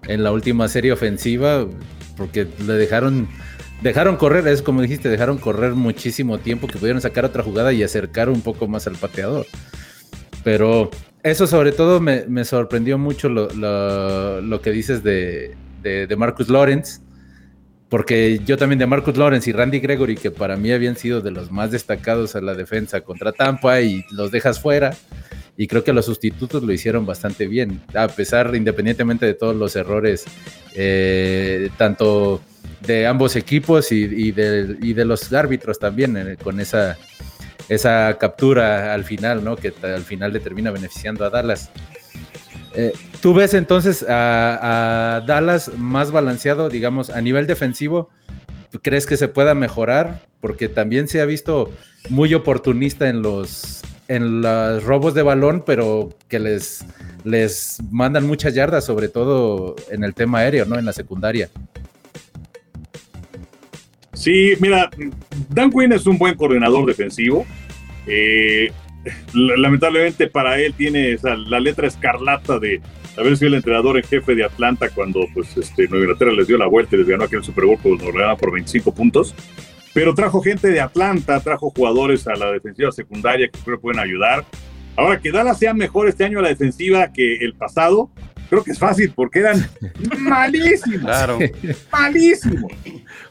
[0.06, 1.66] en la última serie ofensiva,
[2.18, 3.28] porque le dejaron,
[3.82, 7.82] dejaron correr, es como dijiste, dejaron correr muchísimo tiempo que pudieron sacar otra jugada y
[7.82, 9.46] acercar un poco más al pateador.
[10.44, 10.90] Pero
[11.22, 15.56] eso sobre todo me, sorprendió mucho lo, que dices de,
[16.16, 17.00] Marcus Lawrence
[17.88, 21.30] porque yo también de Marcus Lawrence y Randy Gregory, que para mí habían sido de
[21.30, 24.96] los más destacados en la defensa contra Tampa y los dejas fuera.
[25.56, 29.74] Y creo que los sustitutos lo hicieron bastante bien, a pesar, independientemente de todos los
[29.74, 30.24] errores,
[30.74, 32.42] eh, tanto
[32.86, 36.96] de ambos equipos y, de, los árbitros también, eh, con esa,
[38.18, 39.56] captura al final, ¿no?
[39.56, 41.70] Que al final le termina beneficiando a Dallas.
[42.74, 48.10] Eh, ¿Tú ves entonces a, Dallas más balanceado, digamos, a nivel defensivo?
[48.82, 50.20] ¿Crees que se pueda mejorar?
[50.40, 51.72] Porque también se ha visto
[52.10, 56.84] muy oportunista en los, en los robos de balón, pero que les,
[57.24, 60.78] les mandan muchas yardas, sobre todo en el tema aéreo, ¿no?
[60.78, 61.48] En la secundaria.
[64.16, 64.90] Sí, mira,
[65.50, 67.46] Dan Quinn es un buen coordinador defensivo.
[68.06, 68.72] Eh,
[69.34, 72.80] lamentablemente para él tiene la letra escarlata de
[73.16, 76.58] haber sido el entrenador en jefe de Atlanta cuando pues, este, Nueva Inglaterra les dio
[76.58, 79.34] la vuelta y les ganó aquel Super Bowl por 25 puntos.
[79.92, 84.00] Pero trajo gente de Atlanta, trajo jugadores a la defensiva secundaria que creo que pueden
[84.00, 84.44] ayudar.
[84.96, 88.10] Ahora que Dallas sea mejor este año a la defensiva que el pasado,
[88.48, 89.68] creo que es fácil porque eran
[90.18, 91.02] malísimos.
[91.02, 91.38] Claro.
[91.92, 92.72] Malísimos.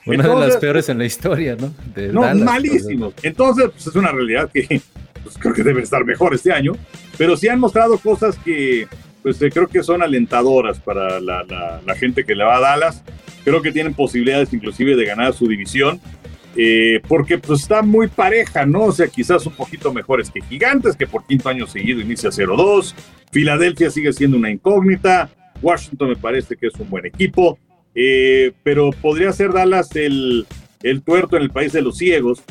[0.05, 1.73] Una de las peores en la historia, ¿no?
[1.93, 3.13] De no, Dallas, malísimos.
[3.23, 4.81] Entonces, pues, es una realidad que
[5.23, 6.73] pues, creo que deben estar mejor este año.
[7.17, 8.87] Pero sí han mostrado cosas que
[9.23, 12.59] pues eh, creo que son alentadoras para la, la, la, gente que le va a
[12.59, 13.01] Dallas.
[13.43, 15.99] Creo que tienen posibilidades inclusive de ganar su división.
[16.57, 18.85] Eh, porque pues está muy pareja, ¿no?
[18.85, 22.93] O sea, quizás un poquito mejores que Gigantes, que por quinto año seguido inicia 0-2.
[23.31, 25.29] Filadelfia sigue siendo una incógnita.
[25.61, 27.59] Washington me parece que es un buen equipo.
[27.93, 30.45] Eh, pero podría ser Dallas el,
[30.83, 32.43] el tuerto en el país de los ciegos.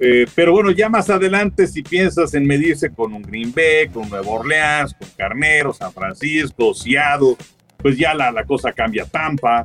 [0.00, 4.08] Eh, pero bueno, ya más adelante, si piensas en medirse con un Green Bay, con
[4.08, 7.36] Nueva Orleans, con Carnero, San Francisco, Seattle,
[7.76, 9.64] pues ya la, la cosa cambia Tampa.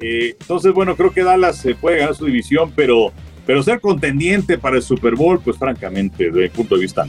[0.00, 3.12] Entonces, bueno, creo que Dallas se puede ganar su división, pero,
[3.48, 7.06] pero ser contendiente para el Super Bowl, pues francamente, desde mi punto de vista.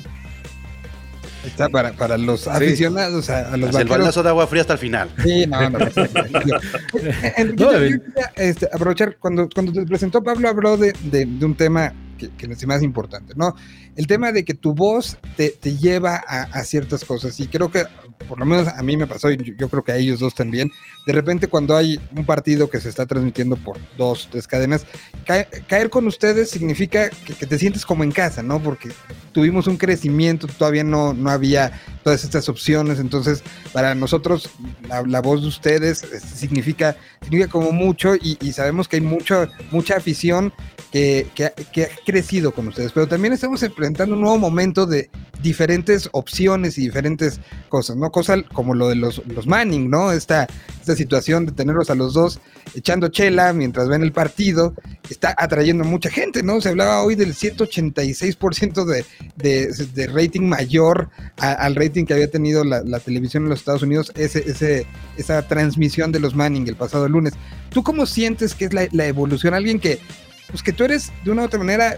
[1.46, 4.80] Está para, para los aficionados a, a los El balazo de agua fría hasta el
[4.80, 5.10] final.
[5.22, 5.80] Sí, no, no.
[7.36, 8.02] Enrique, yo quería
[8.38, 12.46] este, aprovechar, cuando, cuando te presentó Pablo, habló de, de, de un tema que, que
[12.46, 13.54] es más importante, ¿no?
[13.98, 17.70] El tema de que tu voz te, te lleva a, a, ciertas cosas y creo
[17.70, 17.84] que,
[18.28, 20.72] por lo menos a mí me pasó y yo, creo que a ellos dos también,
[21.05, 24.86] de repente cuando hay un partido que se está transmitiendo por dos, tres cadenas,
[25.26, 28.61] ca caer con ustedes significa que, te sientes como en casa, ¿no?
[28.61, 28.89] Porque
[29.32, 31.72] tuvimos un crecimiento, todavía no, no había
[32.03, 33.43] todas estas opciones, entonces
[33.74, 34.49] para nosotros
[34.88, 36.05] la, voz de ustedes
[36.36, 40.53] significa, significa como mucho y, y sabemos que hay mucho, mucha afición
[40.91, 45.09] que, que, que, ha crecido con ustedes, pero también estamos enfrentando un nuevo momento de
[45.42, 48.12] diferentes opciones y diferentes cosas, ¿no?
[48.12, 50.12] Cosas como lo de los, los Manning, ¿no?
[50.12, 50.48] Esta,
[50.80, 52.40] esta situación de tenerlos a los dos
[52.76, 54.74] echando chela mientras ven el partido,
[55.10, 56.62] está atrayendo mucha gente, ¿no?
[56.62, 62.64] Se hablaba hoy del 186% de, de, de, rating mayor al rating que había tenido
[62.64, 64.86] la, la, televisión en los Estados Unidos, ese, ese,
[65.18, 67.34] esa transmisión de los Manning el pasado lunes.
[67.70, 69.54] ¿Tú cómo sientes que es la, la evolución?
[69.54, 70.00] Alguien que
[70.50, 71.98] pues que tú eres de una u otra manera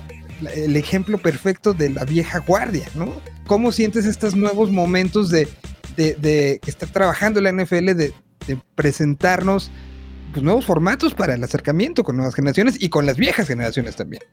[0.55, 3.21] el ejemplo perfecto de la vieja guardia, ¿no?
[3.47, 5.47] ¿Cómo sientes estos nuevos momentos de,
[5.95, 8.13] de, de estar trabajando la NFL, de,
[8.47, 9.71] de presentarnos
[10.31, 14.23] pues, nuevos formatos para el acercamiento con nuevas generaciones y con las viejas generaciones también?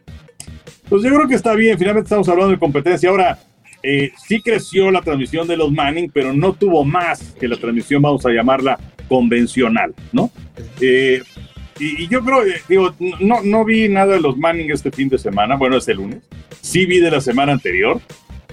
[0.88, 3.10] Pues yo creo que está bien, finalmente estamos hablando de competencia.
[3.10, 3.38] Ahora,
[3.82, 8.02] eh, sí creció la transmisión de los Manning, pero no tuvo más que la transmisión,
[8.02, 8.78] vamos a llamarla
[9.08, 10.30] convencional, ¿no?
[10.80, 11.22] Eh,
[11.78, 15.08] y, y, yo creo, eh, digo, no, no vi nada de los Manning este fin
[15.08, 16.20] de semana, bueno, este lunes.
[16.60, 18.00] Sí vi de la semana anterior.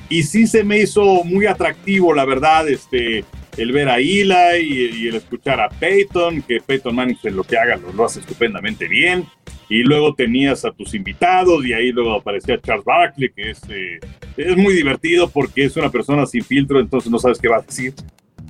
[0.09, 3.23] Y sí se me hizo muy atractivo, la verdad, este,
[3.57, 7.43] el ver a Eli y, y el escuchar a Peyton, que Peyton Manning, en lo
[7.43, 9.25] que haga, lo, lo, hace estupendamente bien.
[9.67, 13.99] Y luego tenías a tus invitados y ahí luego aparecía Charles Barkley, que es, eh,
[14.37, 17.61] es muy divertido porque es una persona sin filtro, entonces no sabes qué va a
[17.61, 17.93] decir.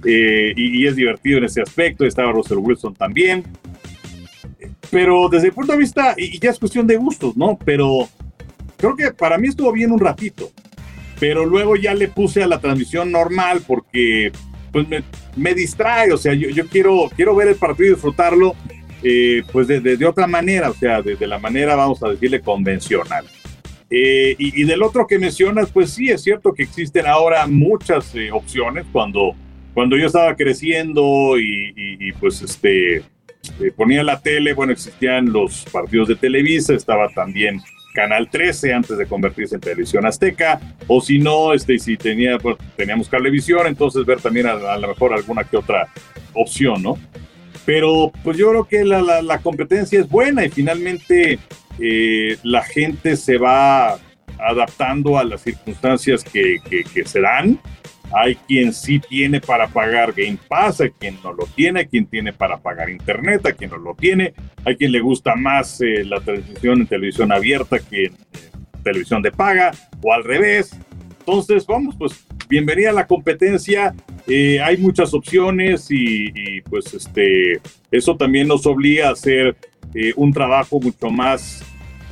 [0.03, 2.05] Eh, y, y, es divertido en ese aspecto.
[2.05, 3.43] Estaba Russell Wilson también
[4.89, 7.57] pero desde el punto de vista, y ya es cuestión de gustos, ¿no?
[7.63, 8.07] Pero
[8.77, 10.51] creo que para mí estuvo bien un ratito,
[11.19, 14.31] pero luego ya le puse a la transmisión normal porque
[14.71, 15.03] pues me,
[15.37, 18.55] me distrae, o sea, yo, yo, quiero, quiero ver el partido y disfrutarlo
[19.03, 22.09] eh, pues de, de, de, otra manera, o sea, de, de, la manera, vamos a
[22.09, 23.25] decirle, convencional.
[23.89, 28.13] Eh, y, y, del otro que mencionas, pues sí, es cierto que existen ahora muchas
[28.15, 29.35] eh, opciones cuando,
[29.73, 33.03] cuando yo estaba creciendo y, y, y pues este
[33.59, 37.61] eh, ponía la tele, bueno, existían los partidos de Televisa, estaba también
[37.93, 42.57] Canal 13 antes de convertirse en televisión azteca, o si no, este, si tenía, bueno,
[42.75, 45.87] teníamos cablevisión, entonces ver también a, a lo mejor alguna que otra
[46.33, 46.97] opción, ¿no?
[47.65, 51.39] Pero pues yo creo que la, la, la competencia es buena y finalmente
[51.79, 53.97] eh, la gente se va
[54.37, 57.59] adaptando a las circunstancias que, que, que se dan
[58.17, 62.05] hay quien sí tiene para pagar Game Pass, hay quien no lo tiene, hay quien
[62.05, 66.05] tiene para pagar Internet, hay quien no lo tiene, hay quien le gusta más eh,
[66.05, 68.17] la transmisión en televisión abierta que en eh,
[68.83, 70.71] televisión de paga, o al revés.
[71.19, 73.93] Entonces, vamos, pues bienvenida a la competencia.
[74.27, 77.59] Eh, hay muchas opciones y, y, pues este,
[77.91, 79.57] eso también nos obliga a hacer
[80.15, 81.63] un trabajo mucho más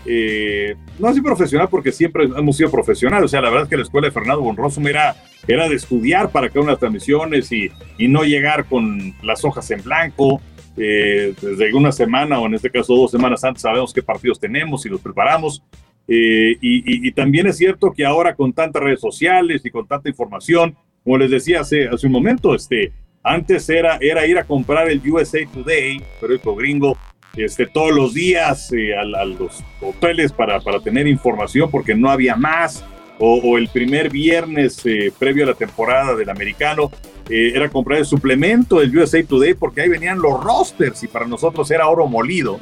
[0.06, 3.84] eh, no así profesional porque siempre hemos sido profesionales, o sea, la verdad que la
[3.84, 5.16] escuela de Fernando Bonrosum era,
[5.48, 9.44] era de estudiar para cada una de las transmisiones y, y no llegar con las
[9.46, 10.42] hojas en blanco.
[10.76, 14.86] Eh, desde una semana o en este caso dos semanas antes sabemos qué partidos tenemos
[14.86, 15.62] y los preparamos.
[16.08, 20.76] Eh, y, también es cierto que ahora con tantas redes sociales y con tanta información,
[21.04, 22.92] como les decía hace, hace un momento, este,
[23.24, 26.98] Antes era, era ir a comprar el USA Today, periódico gringo,
[27.36, 32.36] este, todos los días eh, a, los hoteles para, para, tener información porque no había
[32.36, 32.84] más.
[33.20, 36.92] O, el primer viernes eh, previo a la temporada del americano
[37.30, 41.26] eh, era comprar el suplemento del USA Today porque ahí venían los rosters y para
[41.26, 42.60] nosotros era oro molido.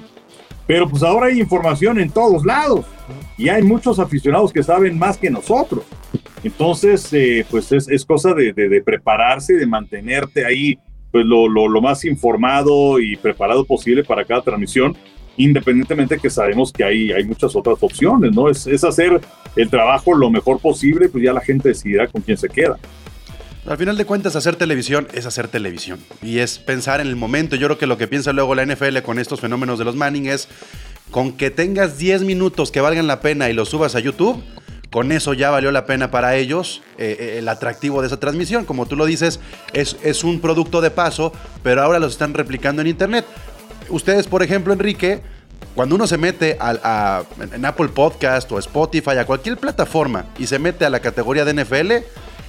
[0.68, 2.86] Pero pues ahora hay información en todos lados
[3.38, 5.84] y hay muchos aficionados que saben más que nosotros.
[6.44, 10.78] Entonces, eh, pues es, cosa de, prepararse y de mantenerte ahí
[11.12, 14.96] pues lo, lo, más informado y preparado posible para cada transmisión,
[15.38, 18.50] independientemente que sabemos que hay, hay muchas otras opciones, ¿no?
[18.50, 19.20] Es, es hacer
[19.56, 22.78] el trabajo lo mejor posible, pues ya la gente decidirá con quién se queda.
[23.68, 27.56] Al final de cuentas, hacer televisión es hacer televisión y es pensar en el momento.
[27.56, 30.26] Yo creo que lo que piensa luego la NFL con estos fenómenos de los Manning
[30.26, 30.48] es
[31.12, 34.42] con que tengas 10 minutos que valgan la pena y los subas a YouTube,
[34.92, 38.66] con eso ya valió la pena para ellos eh, eh, el atractivo de esa transmisión.
[38.66, 39.40] Como tú lo dices,
[39.74, 41.32] es, un producto de paso,
[41.64, 43.26] pero ahora los están replicando en Internet.
[43.90, 45.22] Ustedes, por ejemplo, Enrique,
[45.76, 50.60] cuando uno se mete a, en Apple Podcast o Spotify, a cualquier plataforma y se
[50.60, 51.92] mete a la categoría de NFL,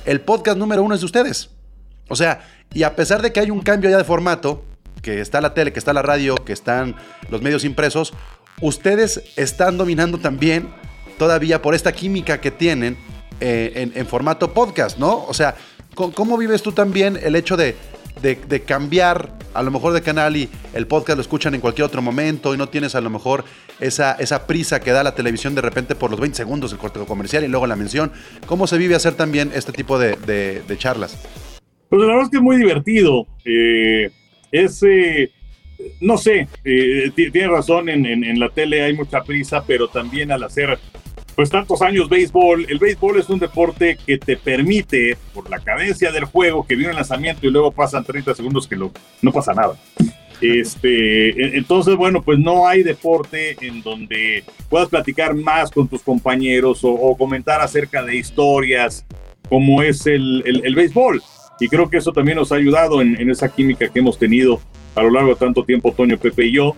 [0.04, 1.50] el podcast número uno es de ustedes.
[2.08, 4.64] O sea, y a pesar de que hay un cambio ya de formato,
[5.00, 6.96] que está la tele, que está la radio, que están
[7.30, 8.12] los medios impresos,
[8.60, 10.68] ustedes están dominando también
[11.22, 12.96] todavía por esta química que tienen
[13.38, 15.24] eh, en, formato podcast, ¿no?
[15.26, 15.54] O sea,
[15.94, 17.76] ¿cómo, vives tú también el hecho de,
[18.66, 22.54] cambiar a lo mejor de canal y el podcast lo escuchan en cualquier otro momento
[22.54, 23.44] y no tienes a lo mejor
[23.78, 26.98] esa, esa prisa que da la televisión de repente por los 20 segundos el corte
[27.06, 28.10] comercial y luego la mención.
[28.46, 30.16] ¿Cómo se vive hacer también este tipo de,
[30.78, 31.16] charlas?
[31.88, 33.28] Pues la verdad es que es muy divertido.
[33.44, 34.10] Eh,
[34.50, 35.30] es, eh,
[36.00, 40.80] no sé, eh, tiene razón, en la tele hay mucha prisa, pero también al hacer
[41.34, 46.12] pues tantos años béisbol, el béisbol es un deporte que te permite, por la cadencia
[46.12, 49.54] del juego, que viene el lanzamiento y luego pasan 30 segundos que lo, no pasa
[49.54, 49.74] nada.
[50.42, 56.02] Este, e, entonces, bueno, pues no hay deporte en donde puedas platicar más con tus
[56.02, 59.06] compañeros o, comentar acerca de historias
[59.48, 61.22] como es el, el, béisbol.
[61.60, 64.60] Y creo que eso también nos ha ayudado en, en, esa química que hemos tenido
[64.94, 66.74] a lo largo de tanto tiempo, Toño, Pepe y yo.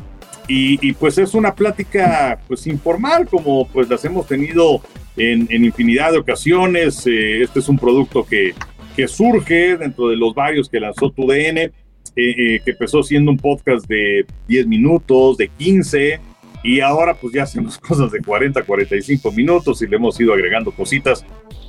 [0.46, 4.82] Y, pues es una plática pues informal como pues las hemos tenido
[5.16, 7.06] en, infinidad de ocasiones.
[7.06, 8.54] Eh, este es un producto que,
[8.96, 11.72] que surge dentro de los varios que lanzó TUDN, eh,
[12.16, 16.20] eh, que empezó siendo un podcast de 10 minutos, de 15,
[16.62, 20.70] y ahora pues ya hacemos cosas de 40, 45 minutos y le hemos ido agregando
[20.72, 21.24] cositas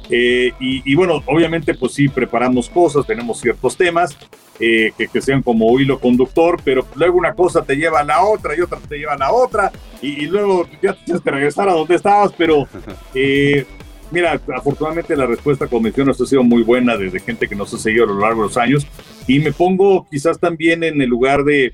[0.09, 4.15] eh, y, bueno, obviamente pues sí, preparamos cosas, tenemos ciertos temas
[4.59, 8.55] eh, que, sean como hilo conductor, pero luego una cosa te lleva a la otra
[8.55, 11.95] y otra te lleva a la otra y, luego ya tienes que regresar a donde
[11.95, 12.67] estabas, pero
[13.15, 13.65] eh,
[14.11, 17.77] mira, afortunadamente la respuesta, como mencionas, ha sido muy buena desde gente que nos ha
[17.77, 18.87] seguido a lo largo de los años
[19.27, 21.73] y me pongo quizás también en el lugar de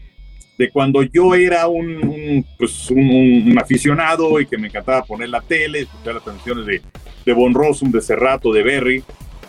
[0.57, 5.81] de cuando yo era un, pues un, aficionado y que me encantaba poner la tele,
[5.81, 6.81] escuchar las canciones de,
[7.25, 9.03] de Von Rossum, de Cerrato, de Berry.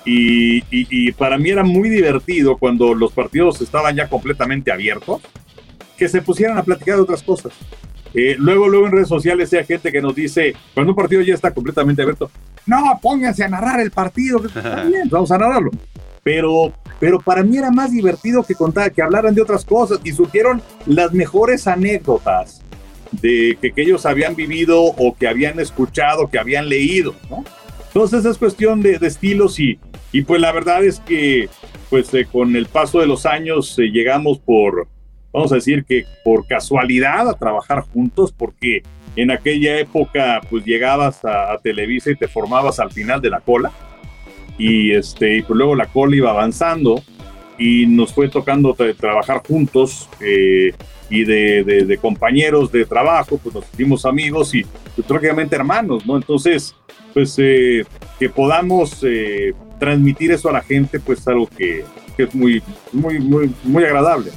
[0.05, 5.23] Y, y, para mí era muy divertido cuando los partidos estaban ya completamente abiertos,
[5.97, 7.53] que se pusieran a platicar de otras cosas.
[8.13, 11.35] Eh, luego, luego en redes sociales hay gente que nos dice, cuando un partido ya
[11.35, 12.31] está completamente abierto,
[12.67, 14.41] no, pónganse a narrar el partido.
[14.89, 15.71] Bien, vamos a narrarlo
[16.23, 20.13] pero, pero para mí era más divertido que contar, que hablaran de otras cosas y
[20.13, 22.63] surgieron las mejores anécdotas
[23.11, 27.45] de que, ellos habían vivido o que habían escuchado, que habían leído, ¿no?
[27.89, 29.79] Entonces es cuestión de, estilos y,
[30.13, 31.51] y pues la verdad es que
[31.91, 34.89] pues eh, con el paso de los años eh, llegamos por,
[35.31, 38.83] vamos a decir que por casualidad a trabajar juntos porque
[39.15, 43.71] en aquella época pues llegabas a Televisa y te formabas al final de la cola
[44.59, 47.03] y este, pues luego la cola iba avanzando
[47.59, 50.73] y nos fue tocando trabajar juntos eh,
[51.11, 56.17] y de, compañeros de trabajo, pues nos hicimos amigos y pues, prácticamente hermanos, ¿no?
[56.17, 56.75] Entonces,
[57.13, 57.85] pues eh,
[58.19, 61.85] que podamos eh, transmitir eso a la gente, pues es algo que,
[62.17, 64.31] que, es muy, muy, muy, muy agradable.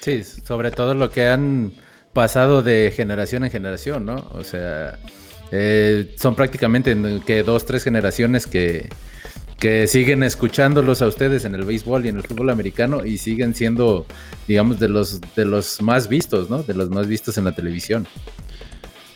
[0.00, 1.72] Sí, sobre todo lo que han
[2.12, 4.26] pasado de generación en generación, ¿no?
[4.32, 4.98] O sea,
[5.52, 6.96] eh, son prácticamente
[7.26, 8.88] que dos, tres generaciones que,
[9.60, 13.54] que siguen escuchándolos a ustedes en el béisbol y en el fútbol americano y siguen
[13.54, 14.06] siendo,
[14.48, 16.62] digamos, de los, de los más vistos, ¿no?
[16.62, 18.08] De los más vistos en la televisión.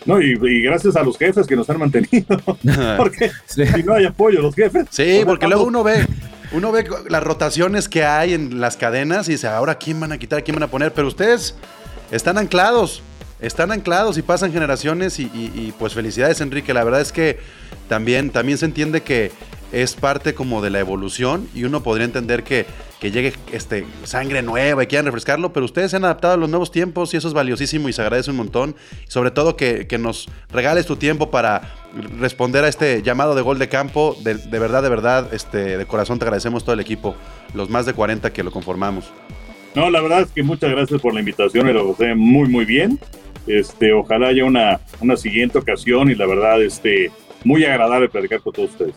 [0.04, 2.26] No, y, gracias a los jefes que nos han mantenido.
[2.98, 4.86] porque si no hay apoyo, los jefes.
[4.90, 6.06] Sí, porque luego uno ve,
[6.52, 10.18] uno ve las rotaciones que hay en las cadenas y dice, ahora quién van a
[10.18, 11.56] quitar, quién van a poner, pero ustedes
[12.10, 13.02] están anclados
[13.40, 17.38] están anclados y pasan generaciones y, pues felicidades Enrique, la verdad es que
[17.88, 19.32] también, también se entiende que
[19.72, 22.66] es parte como de la evolución y uno podría entender que
[23.00, 26.48] que llegue este, sangre nueva y quieran refrescarlo, pero ustedes se han adaptado a los
[26.48, 28.74] nuevos tiempos y eso es valiosísimo y se agradece un montón.
[29.06, 31.74] Sobre todo que, que nos regales tu tiempo para
[32.18, 34.16] responder a este llamado de gol de campo.
[34.22, 37.14] De, de, verdad, de verdad, este, de corazón te agradecemos todo el equipo,
[37.52, 39.10] los más de 40 que lo conformamos.
[39.76, 42.98] No, la verdad es que muchas gracias por la invitación, lo pasé muy, muy bien.
[43.46, 47.10] Este, ojalá haya una, una siguiente ocasión y la verdad, este,
[47.44, 48.94] muy agradable platicar con todos ustedes.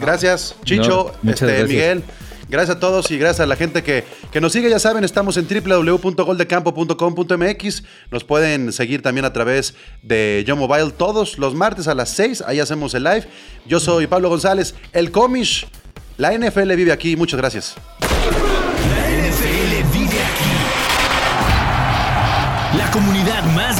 [0.00, 1.68] Gracias, Chicho, no, este, gracias.
[1.68, 2.02] Miguel.
[2.48, 4.70] Gracias a todos y gracias a la gente que, que nos sigue.
[4.70, 7.82] Ya saben, estamos en www.goldecampo.com.mx.
[8.10, 12.44] Nos pueden seguir también a través de Yo Mobile todos los martes a las 6.
[12.46, 13.26] Ahí hacemos el live.
[13.66, 15.66] Yo soy Pablo González, el Comish.
[16.16, 17.16] La NFL vive aquí.
[17.16, 17.76] Muchas gracias.